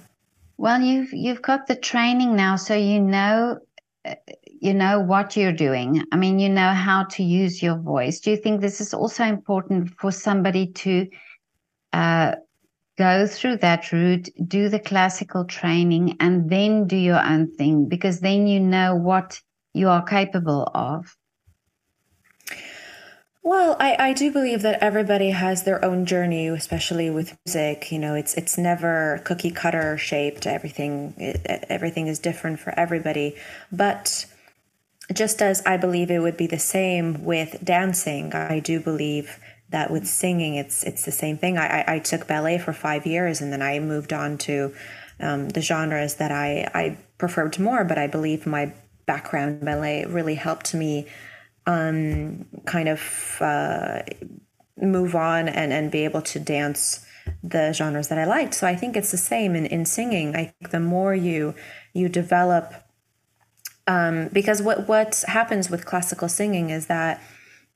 well, 0.57 0.81
you've 0.81 1.13
you've 1.13 1.41
got 1.41 1.67
the 1.67 1.75
training 1.75 2.35
now, 2.35 2.55
so 2.55 2.73
you 2.73 2.99
know 2.99 3.59
uh, 4.03 4.15
you 4.45 4.73
know 4.73 4.99
what 4.99 5.37
you're 5.37 5.53
doing. 5.53 6.03
I 6.11 6.15
mean, 6.15 6.39
you 6.39 6.49
know 6.49 6.73
how 6.73 7.03
to 7.03 7.23
use 7.23 7.61
your 7.61 7.77
voice. 7.77 8.19
Do 8.19 8.31
you 8.31 8.37
think 8.37 8.61
this 8.61 8.81
is 8.81 8.93
also 8.93 9.23
important 9.23 9.91
for 9.99 10.11
somebody 10.11 10.71
to 10.83 11.07
uh, 11.93 12.35
go 12.97 13.27
through 13.27 13.57
that 13.57 13.91
route, 13.91 14.27
do 14.47 14.69
the 14.69 14.79
classical 14.79 15.45
training, 15.45 16.17
and 16.19 16.49
then 16.49 16.87
do 16.87 16.97
your 16.97 17.23
own 17.23 17.55
thing 17.55 17.87
because 17.87 18.19
then 18.19 18.47
you 18.47 18.59
know 18.59 18.95
what 18.95 19.39
you 19.73 19.87
are 19.87 20.03
capable 20.03 20.63
of? 20.73 21.15
Well, 23.49 23.77
I, 23.79 23.95
I 23.97 24.13
do 24.13 24.31
believe 24.31 24.61
that 24.61 24.77
everybody 24.79 25.31
has 25.31 25.63
their 25.63 25.83
own 25.83 26.05
journey, 26.05 26.49
especially 26.49 27.09
with 27.09 27.35
music. 27.47 27.91
You 27.91 27.97
know, 27.97 28.13
it's 28.13 28.35
it's 28.35 28.59
never 28.59 29.21
cookie 29.25 29.49
cutter 29.49 29.97
shaped. 29.97 30.45
Everything 30.45 31.15
everything 31.67 32.05
is 32.05 32.19
different 32.19 32.59
for 32.59 32.79
everybody. 32.79 33.35
But 33.71 34.27
just 35.11 35.41
as 35.41 35.63
I 35.65 35.77
believe 35.77 36.11
it 36.11 36.19
would 36.19 36.37
be 36.37 36.45
the 36.45 36.59
same 36.59 37.25
with 37.25 37.57
dancing, 37.63 38.35
I 38.35 38.59
do 38.59 38.79
believe 38.79 39.39
that 39.71 39.89
with 39.89 40.05
singing, 40.05 40.53
it's 40.53 40.83
it's 40.83 41.03
the 41.03 41.11
same 41.11 41.39
thing. 41.39 41.57
I, 41.57 41.79
I, 41.79 41.93
I 41.95 41.99
took 41.99 42.27
ballet 42.27 42.59
for 42.59 42.71
five 42.71 43.07
years, 43.07 43.41
and 43.41 43.51
then 43.51 43.63
I 43.63 43.79
moved 43.79 44.13
on 44.13 44.37
to 44.45 44.75
um, 45.19 45.49
the 45.49 45.61
genres 45.61 46.17
that 46.17 46.31
I 46.31 46.69
I 46.75 46.99
preferred 47.17 47.57
more. 47.57 47.83
But 47.83 47.97
I 47.97 48.05
believe 48.05 48.45
my 48.45 48.73
background 49.07 49.65
ballet 49.65 50.05
really 50.05 50.35
helped 50.35 50.75
me 50.75 51.07
um, 51.65 52.45
kind 52.65 52.89
of 52.89 53.37
uh, 53.41 54.01
move 54.77 55.15
on 55.15 55.47
and 55.47 55.73
and 55.73 55.91
be 55.91 56.03
able 56.05 56.21
to 56.21 56.39
dance 56.39 57.05
the 57.43 57.73
genres 57.73 58.07
that 58.07 58.17
I 58.17 58.25
liked. 58.25 58.53
So 58.53 58.67
I 58.67 58.75
think 58.75 58.95
it's 58.95 59.11
the 59.11 59.17
same 59.17 59.55
in 59.55 59.65
in 59.65 59.85
singing. 59.85 60.35
I 60.35 60.45
think 60.45 60.71
the 60.71 60.79
more 60.79 61.13
you 61.13 61.53
you 61.93 62.09
develop, 62.09 62.73
um, 63.87 64.29
because 64.33 64.61
what 64.61 64.87
what 64.87 65.23
happens 65.27 65.69
with 65.69 65.85
classical 65.85 66.29
singing 66.29 66.69
is 66.69 66.87
that 66.87 67.21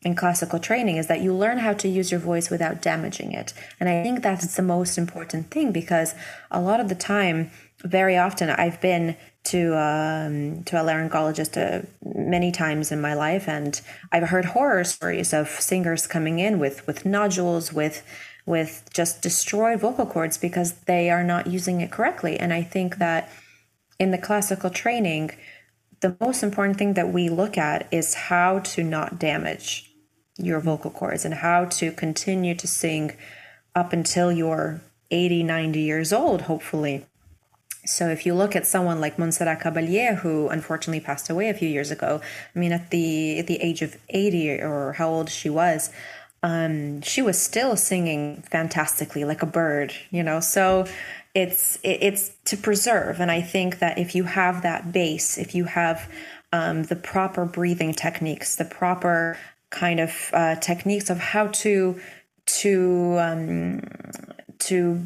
in 0.03 0.15
classical 0.15 0.59
training 0.59 0.97
is 0.97 1.07
that 1.07 1.21
you 1.21 1.33
learn 1.33 1.59
how 1.59 1.73
to 1.73 1.87
use 1.87 2.11
your 2.11 2.19
voice 2.19 2.49
without 2.49 2.81
damaging 2.81 3.31
it. 3.31 3.53
And 3.79 3.87
I 3.87 4.03
think 4.03 4.21
that's 4.21 4.55
the 4.55 4.61
most 4.61 4.97
important 4.97 5.49
thing 5.49 5.71
because 5.71 6.13
a 6.51 6.59
lot 6.59 6.79
of 6.79 6.89
the 6.89 6.95
time, 6.95 7.51
very 7.83 8.17
often, 8.17 8.49
I've 8.49 8.81
been 8.81 9.15
to 9.45 9.77
um, 9.77 10.63
to 10.63 10.79
a 10.79 10.83
laryngologist 10.83 11.57
uh, 11.57 11.85
many 12.03 12.51
times 12.51 12.91
in 12.91 13.01
my 13.01 13.13
life, 13.13 13.47
and 13.47 13.79
I've 14.11 14.29
heard 14.29 14.45
horror 14.45 14.83
stories 14.83 15.33
of 15.33 15.49
singers 15.49 16.07
coming 16.07 16.39
in 16.39 16.59
with 16.59 16.85
with 16.87 17.05
nodules, 17.05 17.73
with 17.73 18.03
with 18.45 18.89
just 18.93 19.21
destroyed 19.21 19.79
vocal 19.79 20.05
cords 20.05 20.37
because 20.37 20.73
they 20.85 21.09
are 21.09 21.23
not 21.23 21.47
using 21.47 21.81
it 21.81 21.91
correctly. 21.91 22.39
And 22.39 22.53
I 22.53 22.61
think 22.61 22.97
that 22.97 23.29
in 23.99 24.11
the 24.11 24.17
classical 24.17 24.69
training, 24.69 25.31
the 26.01 26.17
most 26.19 26.43
important 26.43 26.77
thing 26.77 26.93
that 26.95 27.13
we 27.13 27.29
look 27.29 27.57
at 27.57 27.87
is 27.91 28.13
how 28.13 28.59
to 28.59 28.83
not 28.83 29.19
damage 29.19 29.89
your 30.37 30.59
vocal 30.59 30.91
cords 30.91 31.23
and 31.25 31.35
how 31.35 31.65
to 31.65 31.91
continue 31.91 32.55
to 32.55 32.67
sing 32.67 33.15
up 33.75 33.93
until 33.93 34.31
you're 34.31 34.81
80, 35.11 35.43
90 35.43 35.79
years 35.79 36.11
old, 36.11 36.41
hopefully. 36.41 37.05
So 37.85 38.09
if 38.09 38.25
you 38.25 38.33
look 38.33 38.55
at 38.55 38.65
someone 38.65 39.01
like 39.01 39.19
Montserrat 39.19 39.59
Caballé, 39.59 40.17
who 40.17 40.47
unfortunately 40.49 41.01
passed 41.01 41.29
away 41.29 41.49
a 41.49 41.53
few 41.53 41.67
years 41.67 41.91
ago, 41.91 42.21
I 42.55 42.59
mean, 42.59 42.71
at 42.71 42.89
the 42.91 43.39
at 43.39 43.47
the 43.47 43.61
age 43.61 43.81
of 43.81 43.97
80 44.09 44.61
or 44.61 44.93
how 44.93 45.09
old 45.09 45.29
she 45.29 45.49
was, 45.49 45.91
um, 46.41 47.01
she 47.01 47.21
was 47.21 47.41
still 47.41 47.75
singing 47.75 48.43
fantastically 48.49 49.25
like 49.25 49.41
a 49.41 49.45
bird, 49.47 49.93
you 50.11 50.23
know. 50.23 50.39
So 50.39 50.85
it's 51.33 51.79
it's 51.83 52.31
to 52.45 52.55
preserve 52.55 53.19
and 53.19 53.31
i 53.31 53.41
think 53.41 53.79
that 53.79 53.97
if 53.97 54.13
you 54.13 54.23
have 54.23 54.61
that 54.61 54.91
base 54.91 55.37
if 55.37 55.55
you 55.55 55.65
have 55.65 56.09
um, 56.51 56.83
the 56.83 56.95
proper 56.95 57.45
breathing 57.45 57.93
techniques 57.93 58.55
the 58.55 58.65
proper 58.65 59.37
kind 59.71 59.99
of 59.99 60.29
uh, 60.33 60.55
techniques 60.57 61.09
of 61.09 61.17
how 61.17 61.47
to 61.47 61.99
to 62.45 63.17
um, 63.19 63.81
to 64.59 65.01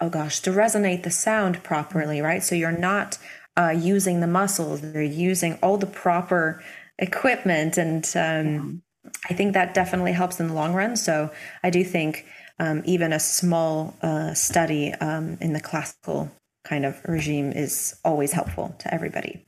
oh 0.00 0.08
gosh 0.08 0.40
to 0.40 0.50
resonate 0.50 1.02
the 1.02 1.10
sound 1.10 1.62
properly 1.62 2.20
right? 2.20 2.42
So 2.42 2.54
you're 2.54 2.72
not 2.72 3.18
uh, 3.56 3.74
using 3.76 4.20
the 4.20 4.26
muscles 4.26 4.82
you're 4.82 5.02
using 5.02 5.58
all 5.62 5.76
the 5.76 5.86
proper 5.86 6.62
equipment 6.98 7.76
and 7.78 8.04
um, 8.16 8.82
i 9.28 9.34
think 9.34 9.52
that 9.52 9.74
definitely 9.74 10.12
helps 10.12 10.40
in 10.40 10.48
the 10.48 10.54
long 10.54 10.74
run. 10.74 10.96
So 10.96 11.30
i 11.62 11.70
do 11.70 11.84
think 11.84 12.26
um, 12.58 12.82
even 12.84 13.12
a 13.12 13.20
small 13.20 13.96
uh, 14.02 14.32
study 14.32 14.92
um, 14.94 15.38
in 15.40 15.52
the 15.52 15.60
classical 15.60 16.30
kind 16.62 16.84
of 16.84 17.00
regime 17.04 17.50
is 17.50 17.96
always 18.04 18.30
helpful 18.32 18.74
to 18.78 18.94
everybody. 18.94 19.46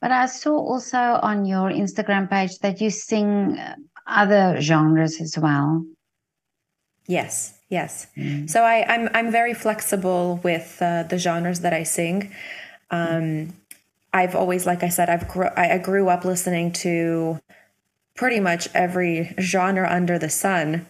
But 0.00 0.12
i 0.12 0.26
saw 0.26 0.56
also 0.56 0.98
on 0.98 1.44
your 1.44 1.70
instagram 1.70 2.30
page 2.30 2.58
that 2.60 2.80
you 2.80 2.90
sing 2.90 3.58
other 4.06 4.60
genres 4.60 5.20
as 5.20 5.36
well. 5.38 5.84
Yes 7.06 7.57
Yes. 7.68 8.06
Mm. 8.16 8.48
So 8.48 8.62
I, 8.62 8.76
am 8.76 9.08
I'm, 9.08 9.26
I'm 9.26 9.32
very 9.32 9.54
flexible 9.54 10.40
with 10.42 10.78
uh, 10.80 11.02
the 11.02 11.18
genres 11.18 11.60
that 11.60 11.72
I 11.72 11.82
sing. 11.82 12.32
Um, 12.90 13.54
I've 14.12 14.34
always, 14.34 14.66
like 14.66 14.82
I 14.82 14.88
said, 14.88 15.10
I've 15.10 15.28
gr- 15.28 15.56
I, 15.56 15.74
I 15.74 15.78
grew 15.78 16.08
up 16.08 16.24
listening 16.24 16.72
to 16.72 17.38
pretty 18.16 18.40
much 18.40 18.68
every 18.74 19.34
genre 19.38 19.88
under 19.88 20.18
the 20.18 20.30
sun, 20.30 20.86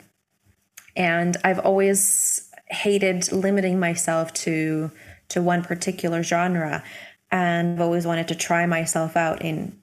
and 0.97 1.37
I've 1.43 1.59
always 1.59 2.49
hated 2.71 3.33
limiting 3.33 3.81
myself 3.81 4.33
to 4.35 4.91
to 5.31 5.43
one 5.43 5.63
particular 5.63 6.23
genre, 6.23 6.85
and 7.31 7.75
I've 7.75 7.81
always 7.81 8.07
wanted 8.07 8.29
to 8.29 8.37
try 8.37 8.67
myself 8.67 9.17
out 9.17 9.43
in 9.43 9.77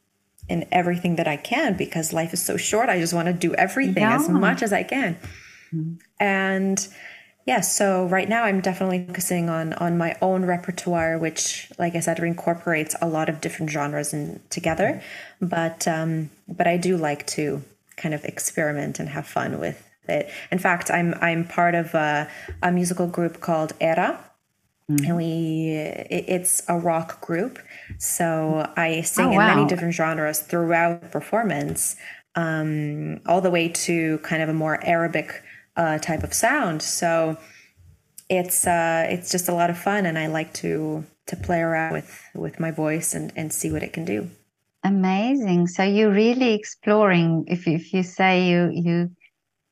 in 0.47 0.65
everything 0.71 1.17
that 1.17 1.27
I 1.27 1.37
can 1.37 1.75
because 1.75 2.13
life 2.13 2.33
is 2.33 2.41
so 2.41 2.55
short. 2.55 2.87
I 2.87 2.99
just 2.99 3.13
want 3.13 3.27
to 3.27 3.33
do 3.33 3.53
everything 3.55 4.03
yeah. 4.03 4.15
as 4.15 4.29
much 4.29 4.61
as 4.61 4.71
I 4.71 4.83
can. 4.83 5.17
Mm-hmm. 5.75 5.93
And 6.19 6.87
yeah, 7.45 7.61
so 7.61 8.07
right 8.07 8.27
now 8.27 8.43
I'm 8.43 8.59
definitely 8.59 9.05
focusing 9.05 9.49
on 9.49 9.73
on 9.73 9.97
my 9.97 10.17
own 10.21 10.45
repertoire, 10.45 11.17
which, 11.19 11.71
like 11.77 11.95
I 11.95 11.99
said, 11.99 12.17
incorporates 12.19 12.95
a 13.01 13.07
lot 13.07 13.29
of 13.29 13.39
different 13.39 13.71
genres 13.71 14.13
in, 14.13 14.41
together. 14.49 15.01
But 15.39 15.87
um, 15.87 16.31
but 16.47 16.65
I 16.65 16.77
do 16.77 16.97
like 16.97 17.27
to 17.27 17.61
kind 17.97 18.15
of 18.15 18.25
experiment 18.25 18.99
and 18.99 19.09
have 19.09 19.27
fun 19.27 19.59
with 19.59 19.87
it. 20.07 20.29
In 20.51 20.57
fact, 20.57 20.89
I'm 20.89 21.13
I'm 21.21 21.47
part 21.47 21.75
of 21.75 21.93
a, 21.93 22.27
a 22.63 22.71
musical 22.71 23.05
group 23.07 23.41
called 23.41 23.73
Era, 23.79 24.19
mm-hmm. 24.89 25.05
and 25.05 25.15
we 25.15 25.69
it, 25.75 26.25
it's 26.27 26.63
a 26.67 26.79
rock 26.79 27.21
group. 27.21 27.59
So 27.99 28.71
I 28.75 29.01
sing 29.01 29.27
oh, 29.27 29.33
wow. 29.33 29.49
in 29.51 29.55
many 29.55 29.67
different 29.67 29.93
genres 29.93 30.39
throughout 30.39 31.01
the 31.01 31.09
performance, 31.09 31.95
um, 32.33 33.21
all 33.27 33.41
the 33.41 33.51
way 33.51 33.69
to 33.69 34.17
kind 34.19 34.41
of 34.41 34.49
a 34.49 34.53
more 34.53 34.83
Arabic 34.83 35.43
uh, 35.75 35.97
type 35.99 36.23
of 36.23 36.33
sound. 36.33 36.81
So 36.81 37.37
it's 38.29 38.65
uh, 38.65 39.05
it's 39.09 39.31
just 39.31 39.49
a 39.49 39.53
lot 39.53 39.69
of 39.69 39.77
fun, 39.77 40.05
and 40.05 40.17
I 40.17 40.27
like 40.27 40.53
to 40.55 41.05
to 41.27 41.35
play 41.35 41.61
around 41.61 41.93
with 41.93 42.23
with 42.33 42.59
my 42.59 42.71
voice 42.71 43.13
and 43.13 43.31
and 43.35 43.51
see 43.51 43.71
what 43.71 43.83
it 43.83 43.93
can 43.93 44.05
do. 44.05 44.29
Amazing. 44.83 45.67
So 45.67 45.83
you're 45.83 46.11
really 46.11 46.53
exploring. 46.53 47.45
If 47.47 47.67
if 47.67 47.93
you 47.93 48.03
say 48.03 48.47
you 48.49 48.69
you 48.71 49.11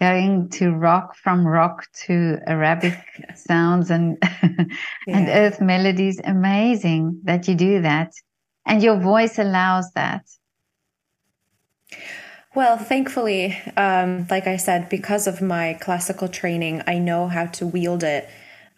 going 0.02 0.50
to 0.50 0.72
rock 0.72 1.16
from 1.16 1.48
rock 1.48 1.86
to 2.06 2.38
Arabic 2.48 3.00
sounds 3.36 3.90
and 3.90 4.18
and 4.42 4.68
yeah. 5.08 5.40
earth 5.40 5.62
melodies, 5.62 6.20
amazing 6.24 7.22
that 7.24 7.48
you 7.48 7.56
do 7.56 7.82
that, 7.82 8.12
and 8.66 8.84
your 8.84 9.00
voice 9.00 9.40
allows 9.40 9.90
that. 9.92 10.26
Well, 12.56 12.78
thankfully, 12.78 13.58
um, 13.78 14.28
like 14.30 14.46
I 14.46 14.58
said, 14.58 14.88
because 14.88 15.26
of 15.26 15.42
my 15.42 15.74
classical 15.82 16.28
training, 16.28 16.84
I 16.86 17.00
know 17.00 17.28
how 17.28 17.48
to 17.48 17.66
wield 17.66 18.04
it 18.04 18.30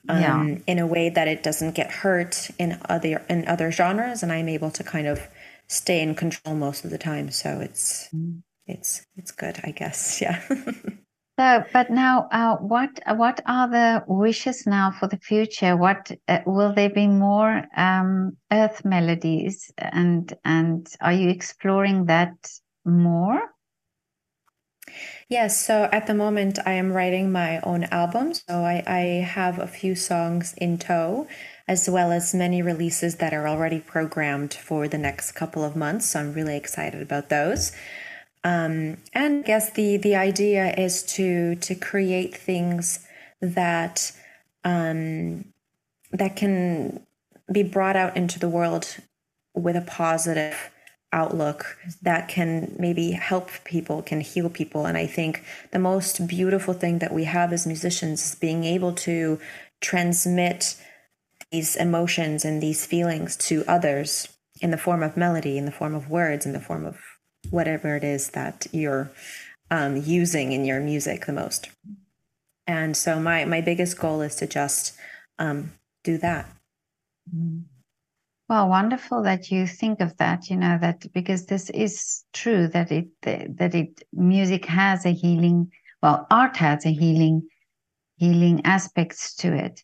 um, 0.08 0.22
yeah. 0.22 0.58
in 0.66 0.80
a 0.80 0.88
way 0.88 1.10
that 1.10 1.28
it 1.28 1.44
doesn't 1.44 1.76
get 1.76 1.92
hurt 1.92 2.50
in 2.58 2.80
other 2.88 3.26
in 3.30 3.48
other 3.48 3.72
genres, 3.72 4.24
and 4.24 4.32
I'm 4.32 4.48
able 4.48 4.72
to 4.72 4.84
kind 4.84 5.08
of 5.08 5.28
stay 5.68 6.02
in 6.02 6.16
control 6.16 6.56
most 6.56 6.86
of 6.86 6.92
the 6.92 6.98
time. 6.98 7.32
So 7.32 7.60
it's 7.60 8.10
mm. 8.14 8.42
it's 8.66 9.06
it's 9.18 9.32
good, 9.32 9.60
I 9.64 9.72
guess. 9.72 10.22
Yeah. 10.22 10.42
so, 11.38 11.66
but 11.74 11.90
now, 11.90 12.30
uh, 12.32 12.56
what 12.58 12.92
what 13.18 13.42
are 13.46 13.70
the 13.70 14.04
wishes 14.08 14.66
now 14.66 14.92
for 14.92 15.08
the 15.08 15.18
future? 15.18 15.76
What 15.76 16.12
uh, 16.30 16.40
will 16.46 16.74
there 16.74 16.90
be 16.90 17.08
more 17.08 17.64
um, 17.76 18.38
earth 18.54 18.86
melodies, 18.86 19.70
and 19.78 20.32
and 20.46 20.88
are 21.02 21.14
you 21.14 21.30
exploring 21.30 22.06
that 22.06 22.36
more? 22.86 23.42
Yes, 25.30 25.66
so 25.66 25.90
at 25.92 26.08
the 26.08 26.14
moment 26.14 26.60
I 26.66 26.74
am 26.74 26.92
writing 26.94 27.32
my 27.32 27.60
own 27.62 27.86
album. 27.86 28.34
So 28.34 28.64
I, 28.64 28.84
I 28.86 29.00
have 29.24 29.58
a 29.60 29.68
few 29.68 29.96
songs 29.96 30.54
in 30.58 30.78
tow, 30.78 31.28
as 31.68 31.90
well 31.90 32.12
as 32.12 32.34
many 32.34 32.62
releases 32.62 33.16
that 33.16 33.34
are 33.34 33.48
already 33.48 33.80
programmed 33.80 34.54
for 34.54 34.88
the 34.88 34.98
next 34.98 35.32
couple 35.32 35.64
of 35.64 35.76
months. 35.76 36.12
So 36.12 36.20
I'm 36.20 36.34
really 36.34 36.56
excited 36.56 37.02
about 37.02 37.30
those. 37.30 37.72
Um, 38.44 38.98
and 39.14 39.40
I 39.40 39.42
guess 39.42 39.72
the 39.72 39.98
the 39.98 40.16
idea 40.16 40.72
is 40.78 41.02
to 41.16 41.56
to 41.56 41.74
create 41.74 42.38
things 42.38 43.00
that 43.42 44.12
um, 44.64 45.46
that 46.12 46.36
can 46.36 47.06
be 47.52 47.64
brought 47.64 47.96
out 47.96 48.16
into 48.16 48.38
the 48.38 48.50
world 48.50 48.98
with 49.56 49.76
a 49.76 49.82
positive 49.82 50.70
outlook 51.16 51.78
that 52.02 52.28
can 52.28 52.76
maybe 52.78 53.12
help 53.12 53.50
people, 53.64 54.04
can 54.04 54.22
heal 54.22 54.50
people. 54.50 54.86
And 54.86 54.98
I 54.98 55.08
think 55.08 55.44
the 55.72 55.80
most 55.80 56.28
beautiful 56.28 56.74
thing 56.74 57.00
that 57.00 57.14
we 57.14 57.24
have 57.24 57.54
as 57.54 57.66
musicians 57.66 58.24
is 58.24 58.36
being 58.36 58.66
able 58.66 58.94
to 59.08 59.40
transmit 59.82 60.76
these 61.52 61.76
emotions 61.78 62.44
and 62.44 62.62
these 62.62 62.86
feelings 62.86 63.38
to 63.38 63.64
others 63.68 64.28
in 64.62 64.72
the 64.72 64.78
form 64.78 65.02
of 65.02 65.16
melody, 65.16 65.58
in 65.58 65.66
the 65.66 65.72
form 65.72 65.96
of 65.96 66.10
words, 66.10 66.46
in 66.46 66.54
the 66.54 66.60
form 66.60 66.86
of 66.86 66.98
whatever 67.50 67.96
it 67.96 68.04
is 68.04 68.32
that 68.32 68.68
you're 68.72 69.10
um, 69.72 69.96
using 69.96 70.52
in 70.52 70.66
your 70.66 70.80
music 70.80 71.26
the 71.26 71.34
most. 71.34 71.70
And 72.68 72.98
so 72.98 73.20
my 73.20 73.46
my 73.46 73.62
biggest 73.62 73.98
goal 74.00 74.22
is 74.22 74.36
to 74.36 74.48
just 74.48 74.94
um, 75.40 75.74
do 76.04 76.18
that. 76.18 76.46
Mm-hmm. 77.34 77.75
Well, 78.48 78.70
wonderful 78.70 79.24
that 79.24 79.50
you 79.50 79.66
think 79.66 80.02
of 80.02 80.16
that. 80.18 80.50
You 80.50 80.58
know 80.58 80.78
that 80.80 81.12
because 81.14 81.48
this 81.48 81.70
is 81.72 82.24
true 82.32 82.68
that 82.70 82.92
it 82.92 83.08
that 83.24 83.74
it 83.74 84.04
music 84.14 84.66
has 84.66 85.06
a 85.06 85.12
healing. 85.12 85.72
Well, 86.04 86.28
art 86.30 86.58
has 86.58 86.86
a 86.86 86.92
healing 86.92 87.48
healing 88.18 88.62
aspects 88.66 89.36
to 89.36 89.54
it. 89.54 89.84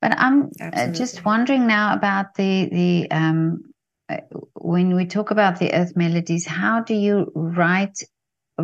But 0.00 0.18
I'm 0.18 0.44
uh, 0.44 0.46
Absolutely. 0.60 0.98
just 0.98 1.24
wondering 1.24 1.66
now 1.66 1.94
about 1.94 2.34
the 2.34 2.68
the 2.70 3.10
um, 3.10 3.62
uh, 4.08 4.18
when 4.54 4.94
we 4.94 5.06
talk 5.06 5.30
about 5.30 5.58
the 5.58 5.72
earth 5.72 5.96
melodies. 5.96 6.46
How 6.46 6.80
do 6.80 6.94
you 6.94 7.30
write? 7.34 7.98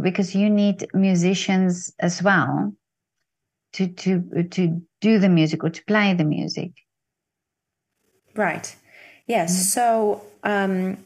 Because 0.03 0.35
you 0.35 0.51
need 0.51 0.87
musicians 0.93 1.95
as 2.01 2.23
well 2.23 2.75
to 3.73 3.89
to 3.89 4.45
to 4.51 4.83
do 5.01 5.19
the 5.19 5.29
music 5.29 5.65
or 5.65 5.71
to 5.71 5.85
play 5.85 6.15
the 6.15 6.25
music. 6.25 6.73
Right. 8.35 8.77
Yes. 9.29 9.53
Mm-hmm. 9.53 9.63
So 9.63 10.23
um, 10.43 10.97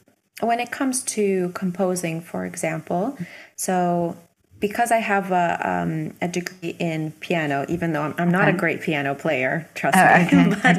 when 0.41 0.61
it 0.61 0.71
comes 0.71 1.03
to 1.05 1.51
composing, 1.51 2.23
for 2.23 2.47
example, 2.47 3.19
so 3.57 4.17
because 4.63 4.93
I 4.93 4.99
have 4.99 5.33
a, 5.33 5.59
um, 5.69 6.15
a 6.23 6.29
degree 6.29 6.77
in 6.79 7.11
piano, 7.19 7.67
even 7.69 7.93
though 7.93 8.03
I'm, 8.03 8.15
I'm 8.17 8.31
not 8.31 8.47
okay. 8.47 8.57
a 8.57 8.59
great 8.59 8.81
piano 8.81 9.13
player, 9.13 9.69
trust 9.75 9.99
oh, 9.99 10.37
me. 10.37 10.53
Okay. 10.53 10.61
but, 10.63 10.77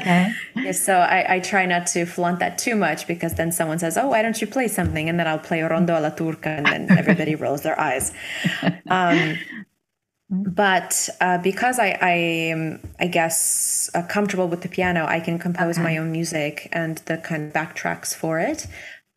okay. 0.58 0.72
So 0.72 0.96
I, 0.96 1.36
I, 1.36 1.40
try 1.42 1.66
not 1.66 1.86
to 1.88 2.06
flaunt 2.06 2.40
that 2.40 2.58
too 2.58 2.78
much 2.78 3.08
because 3.08 3.36
then 3.36 3.52
someone 3.52 3.80
says, 3.80 3.98
"Oh, 3.98 4.08
why 4.08 4.22
don't 4.22 4.40
you 4.40 4.48
play 4.48 4.70
something?" 4.70 5.10
And 5.10 5.20
then 5.20 5.28
I'll 5.28 5.38
play 5.38 5.62
Rondo 5.62 5.96
alla 5.96 6.12
Turca, 6.12 6.48
and 6.48 6.66
then 6.66 6.98
everybody 6.98 7.36
rolls 7.36 7.62
their 7.62 7.80
eyes. 7.80 8.12
Um, 8.90 9.38
but 10.56 11.10
uh, 11.20 11.40
because 11.40 11.80
I, 11.80 11.98
I 12.00 12.12
am, 12.52 12.80
I 13.00 13.08
guess, 13.08 13.90
uh, 13.96 14.04
comfortable 14.04 14.48
with 14.48 14.62
the 14.62 14.70
piano, 14.70 15.06
I 15.06 15.20
can 15.20 15.40
compose 15.40 15.78
okay. 15.78 15.84
my 15.84 15.98
own 15.98 16.12
music 16.12 16.70
and 16.72 16.98
the 17.06 17.18
kind 17.18 17.48
of 17.48 17.54
backtracks 17.54 18.14
for 18.14 18.40
it. 18.40 18.68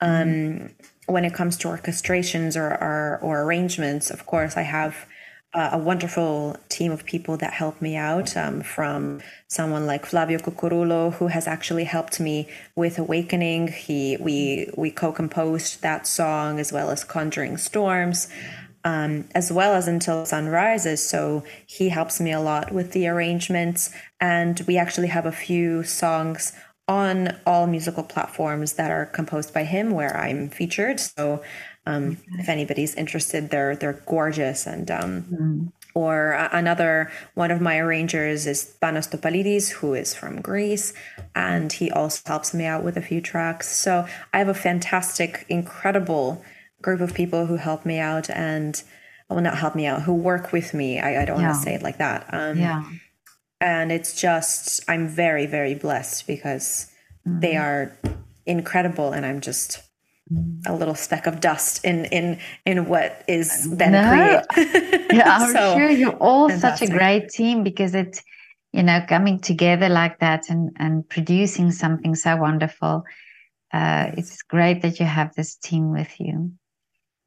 Um, 0.01 0.29
mm 0.29 0.71
When 1.09 1.25
it 1.25 1.35
comes 1.35 1.57
to 1.59 1.69
orchestrations 1.69 2.57
or, 2.57 2.69
or, 2.87 3.21
or 3.23 3.35
arrangements, 3.45 4.11
of 4.11 4.21
course, 4.27 4.57
I 4.57 4.63
have 4.63 5.07
uh, 5.55 5.71
a 5.73 5.79
wonderful 5.79 6.57
team 6.69 6.91
of 6.93 7.05
people 7.05 7.37
that 7.39 7.53
help 7.53 7.81
me 7.81 7.97
out. 7.97 8.37
Um, 8.37 8.61
from 8.63 9.21
someone 9.49 9.87
like 9.87 10.05
Flavio 10.05 10.39
Cucurulo, 10.39 11.15
who 11.15 11.29
has 11.29 11.47
actually 11.47 11.85
helped 11.85 12.19
me 12.21 12.49
with 12.75 12.99
Awakening. 12.99 13.69
He 13.69 14.17
we 14.21 14.69
we 14.77 14.91
co-composed 14.91 15.83
that 15.83 16.07
song 16.07 16.59
as 16.59 16.73
well 16.73 16.91
as 16.91 17.05
Conjuring 17.05 17.57
Storms. 17.57 18.29
Um, 18.87 19.25
as 19.35 19.53
well 19.53 19.75
as 19.75 19.89
Until 19.89 20.25
Sun 20.25 20.47
Rises. 20.47 21.05
So 21.07 21.43
he 21.67 21.89
helps 21.89 22.21
me 22.21 22.31
a 22.31 22.41
lot 22.41 22.73
with 22.73 22.93
the 22.93 23.09
arrangements. 23.09 23.91
And 24.21 24.61
we 24.69 24.79
actually 24.79 25.09
have 25.09 25.27
a 25.27 25.33
few 25.33 25.83
songs 25.83 26.53
on 26.87 27.37
all 27.45 27.67
musical 27.67 28.05
platforms 28.05 28.75
that 28.75 28.93
are 28.93 29.07
composed 29.07 29.53
by 29.53 29.65
him 29.65 29.91
where 29.91 30.17
I'm 30.17 30.49
featured. 30.49 31.01
So 31.01 31.43
um, 31.85 32.19
if 32.39 32.49
anybody's 32.49 32.95
interested, 32.95 33.51
they're 33.51 33.75
they're 33.75 34.05
gorgeous 34.07 34.67
and 34.67 34.89
um, 34.91 35.23
mm. 35.23 35.73
Or 35.95 36.33
another 36.53 37.11
one 37.33 37.51
of 37.51 37.63
my 37.63 37.79
arrangers 37.79 38.47
is 38.47 38.77
Panos 38.83 39.09
Topalidis, 39.09 39.71
who 39.71 39.95
is 39.95 40.13
from 40.15 40.43
Greece, 40.43 40.93
and 41.35 41.73
he 41.73 41.91
also 41.91 42.21
helps 42.27 42.53
me 42.53 42.67
out 42.67 42.85
with 42.85 42.99
a 42.99 43.01
few 43.01 43.23
tracks. 43.23 43.75
So 43.75 44.07
I 44.31 44.39
have 44.39 44.49
a 44.49 44.53
fantastic, 44.53 45.47
incredible 45.49 46.45
group 46.87 47.01
of 47.01 47.13
people 47.13 47.47
who 47.47 47.57
help 47.57 47.85
me 47.85 47.99
out 47.99 48.31
and 48.31 48.83
well 49.29 49.41
not 49.41 49.59
help 49.59 49.75
me 49.75 49.87
out 49.87 50.03
who 50.03 50.15
work 50.15 50.53
with 50.53 50.73
me. 50.73 51.01
I, 51.01 51.23
I 51.23 51.25
don't 51.25 51.41
yeah. 51.41 51.49
want 51.49 51.59
to 51.59 51.63
say 51.63 51.75
it 51.75 51.83
like 51.83 51.99
that. 51.99 52.21
Um, 52.33 52.59
yeah. 52.59 52.85
and 53.61 53.91
it's 53.97 54.13
just 54.21 54.65
i'm 54.89 55.09
very 55.09 55.47
very 55.47 55.75
blessed 55.75 56.27
because 56.27 56.67
mm-hmm. 57.27 57.41
they 57.41 57.57
are 57.57 57.81
incredible 58.45 59.09
and 59.13 59.25
i'm 59.27 59.41
just 59.41 59.83
a 60.67 60.75
little 60.75 60.95
speck 60.95 61.27
of 61.27 61.41
dust 61.41 61.85
in 61.85 62.05
in 62.19 62.39
in 62.65 62.87
what 62.93 63.25
is 63.29 63.51
then 63.81 63.93
no. 63.93 64.05
created. 64.11 65.07
Yeah 65.19 65.37
i'm 65.37 65.53
so, 65.53 65.65
sure 65.77 65.91
you're 66.01 66.21
all 66.29 66.51
such 66.51 66.83
a 66.83 66.89
great 66.99 67.29
team 67.39 67.65
because 67.65 67.95
it's 68.03 68.23
you 68.73 68.85
know 68.89 69.01
coming 69.09 69.39
together 69.51 69.89
like 69.89 70.17
that 70.21 70.43
and 70.51 70.63
and 70.79 71.09
producing 71.09 71.73
something 71.73 72.15
so 72.15 72.37
wonderful 72.37 73.05
uh, 73.73 74.05
it's 74.19 74.43
great 74.43 74.83
that 74.83 75.01
you 75.01 75.07
have 75.07 75.35
this 75.35 75.57
team 75.57 75.85
with 75.99 76.13
you 76.21 76.53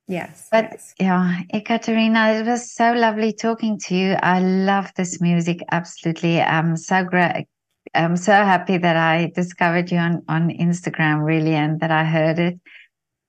Yes. 0.10 0.48
But 0.52 0.70
yes. 0.72 0.96
yeah, 1.00 1.42
Ekaterina, 1.54 2.40
it 2.40 2.48
was 2.48 2.74
so 2.74 2.94
lovely 2.94 3.32
talking 3.32 3.78
to 3.82 3.96
you. 3.96 4.14
I 4.14 4.40
love 4.40 4.92
this 4.96 5.22
music 5.22 5.60
absolutely. 5.72 6.42
I'm 6.42 6.76
so 6.78 7.04
great. 7.04 7.46
I'm 7.94 8.18
so 8.18 8.34
happy 8.34 8.80
that 8.80 8.98
I 8.98 9.32
discovered 9.36 9.92
you 9.92 10.00
on, 10.00 10.24
on 10.28 10.50
Instagram 10.50 11.24
really 11.24 11.54
and 11.54 11.80
that 11.82 11.92
I 11.92 12.06
heard 12.06 12.40
it. 12.40 12.60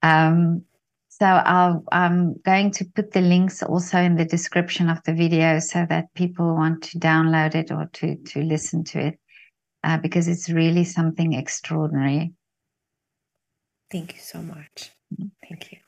Um, 0.03 0.63
so 1.11 1.27
I'll, 1.27 1.85
I'm 1.93 2.41
going 2.47 2.71
to 2.73 2.87
put 2.87 3.13
the 3.13 3.21
links 3.21 3.63
also 3.63 3.99
in 3.99 4.17
the 4.17 4.25
description 4.25 4.89
of 4.89 5.03
the 5.05 5.13
video 5.13 5.59
so 5.59 5.85
that 5.91 6.15
people 6.15 6.55
want 6.55 6.83
to 6.85 6.99
download 6.99 7.55
it 7.55 7.71
or 7.71 7.91
to, 7.93 8.17
to 8.17 8.41
listen 8.41 8.85
to 8.85 9.09
it 9.09 9.19
uh, 9.85 9.99
because 9.99 10.29
it's 10.29 10.49
really 10.49 10.85
something 10.85 11.35
extraordinary. 11.35 12.33
Thank 13.93 14.15
you 14.15 14.21
so 14.21 14.41
much. 14.41 14.93
Mm-hmm. 15.13 15.27
Thank 15.47 15.73
you. 15.73 15.79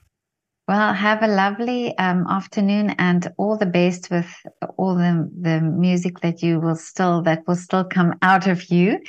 Well, 0.69 0.93
have 0.95 1.23
a 1.23 1.27
lovely 1.27 1.97
um, 1.99 2.27
afternoon 2.29 2.91
and 2.99 3.33
all 3.37 3.59
the 3.59 3.67
best 3.67 4.11
with 4.11 4.33
all 4.79 4.95
the, 4.95 5.29
the 5.41 5.61
music 5.61 6.21
that 6.21 6.43
you 6.43 6.61
will 6.61 6.77
still 6.77 7.21
that 7.23 7.43
will 7.49 7.57
still 7.57 7.85
come 7.85 8.15
out 8.23 8.47
of 8.47 8.71
you. 8.71 9.01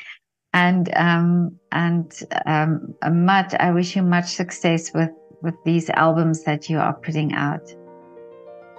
And 0.54 0.90
um, 0.96 1.60
and 1.72 2.12
um, 2.46 2.96
much 3.12 3.54
I 3.60 3.72
wish 3.72 3.96
you 3.96 4.04
much 4.04 4.34
success 4.34 4.92
with 4.94 5.12
with 5.42 5.56
these 5.66 5.90
albums 5.92 6.44
that 6.44 6.70
you 6.70 6.80
are 6.80 6.94
putting 6.94 7.34
out. 7.34 7.62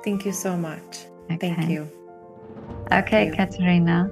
Thank 0.03 0.25
you 0.25 0.33
so 0.33 0.57
much. 0.57 1.07
Okay. 1.31 1.55
Thank 1.55 1.71
you. 1.71 1.89
Okay, 2.93 3.31
Thank 3.31 3.37
Katerina. 3.37 4.11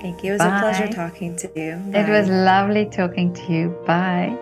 Thank 0.00 0.22
you. 0.24 0.30
It 0.30 0.34
was 0.34 0.42
Bye. 0.42 0.56
a 0.56 0.60
pleasure 0.60 0.92
talking 0.92 1.36
to 1.36 1.50
you. 1.54 1.76
Bye. 1.92 2.00
It 2.00 2.08
was 2.08 2.28
lovely 2.28 2.86
talking 2.90 3.32
to 3.34 3.52
you. 3.52 3.68
Bye. 3.86 4.36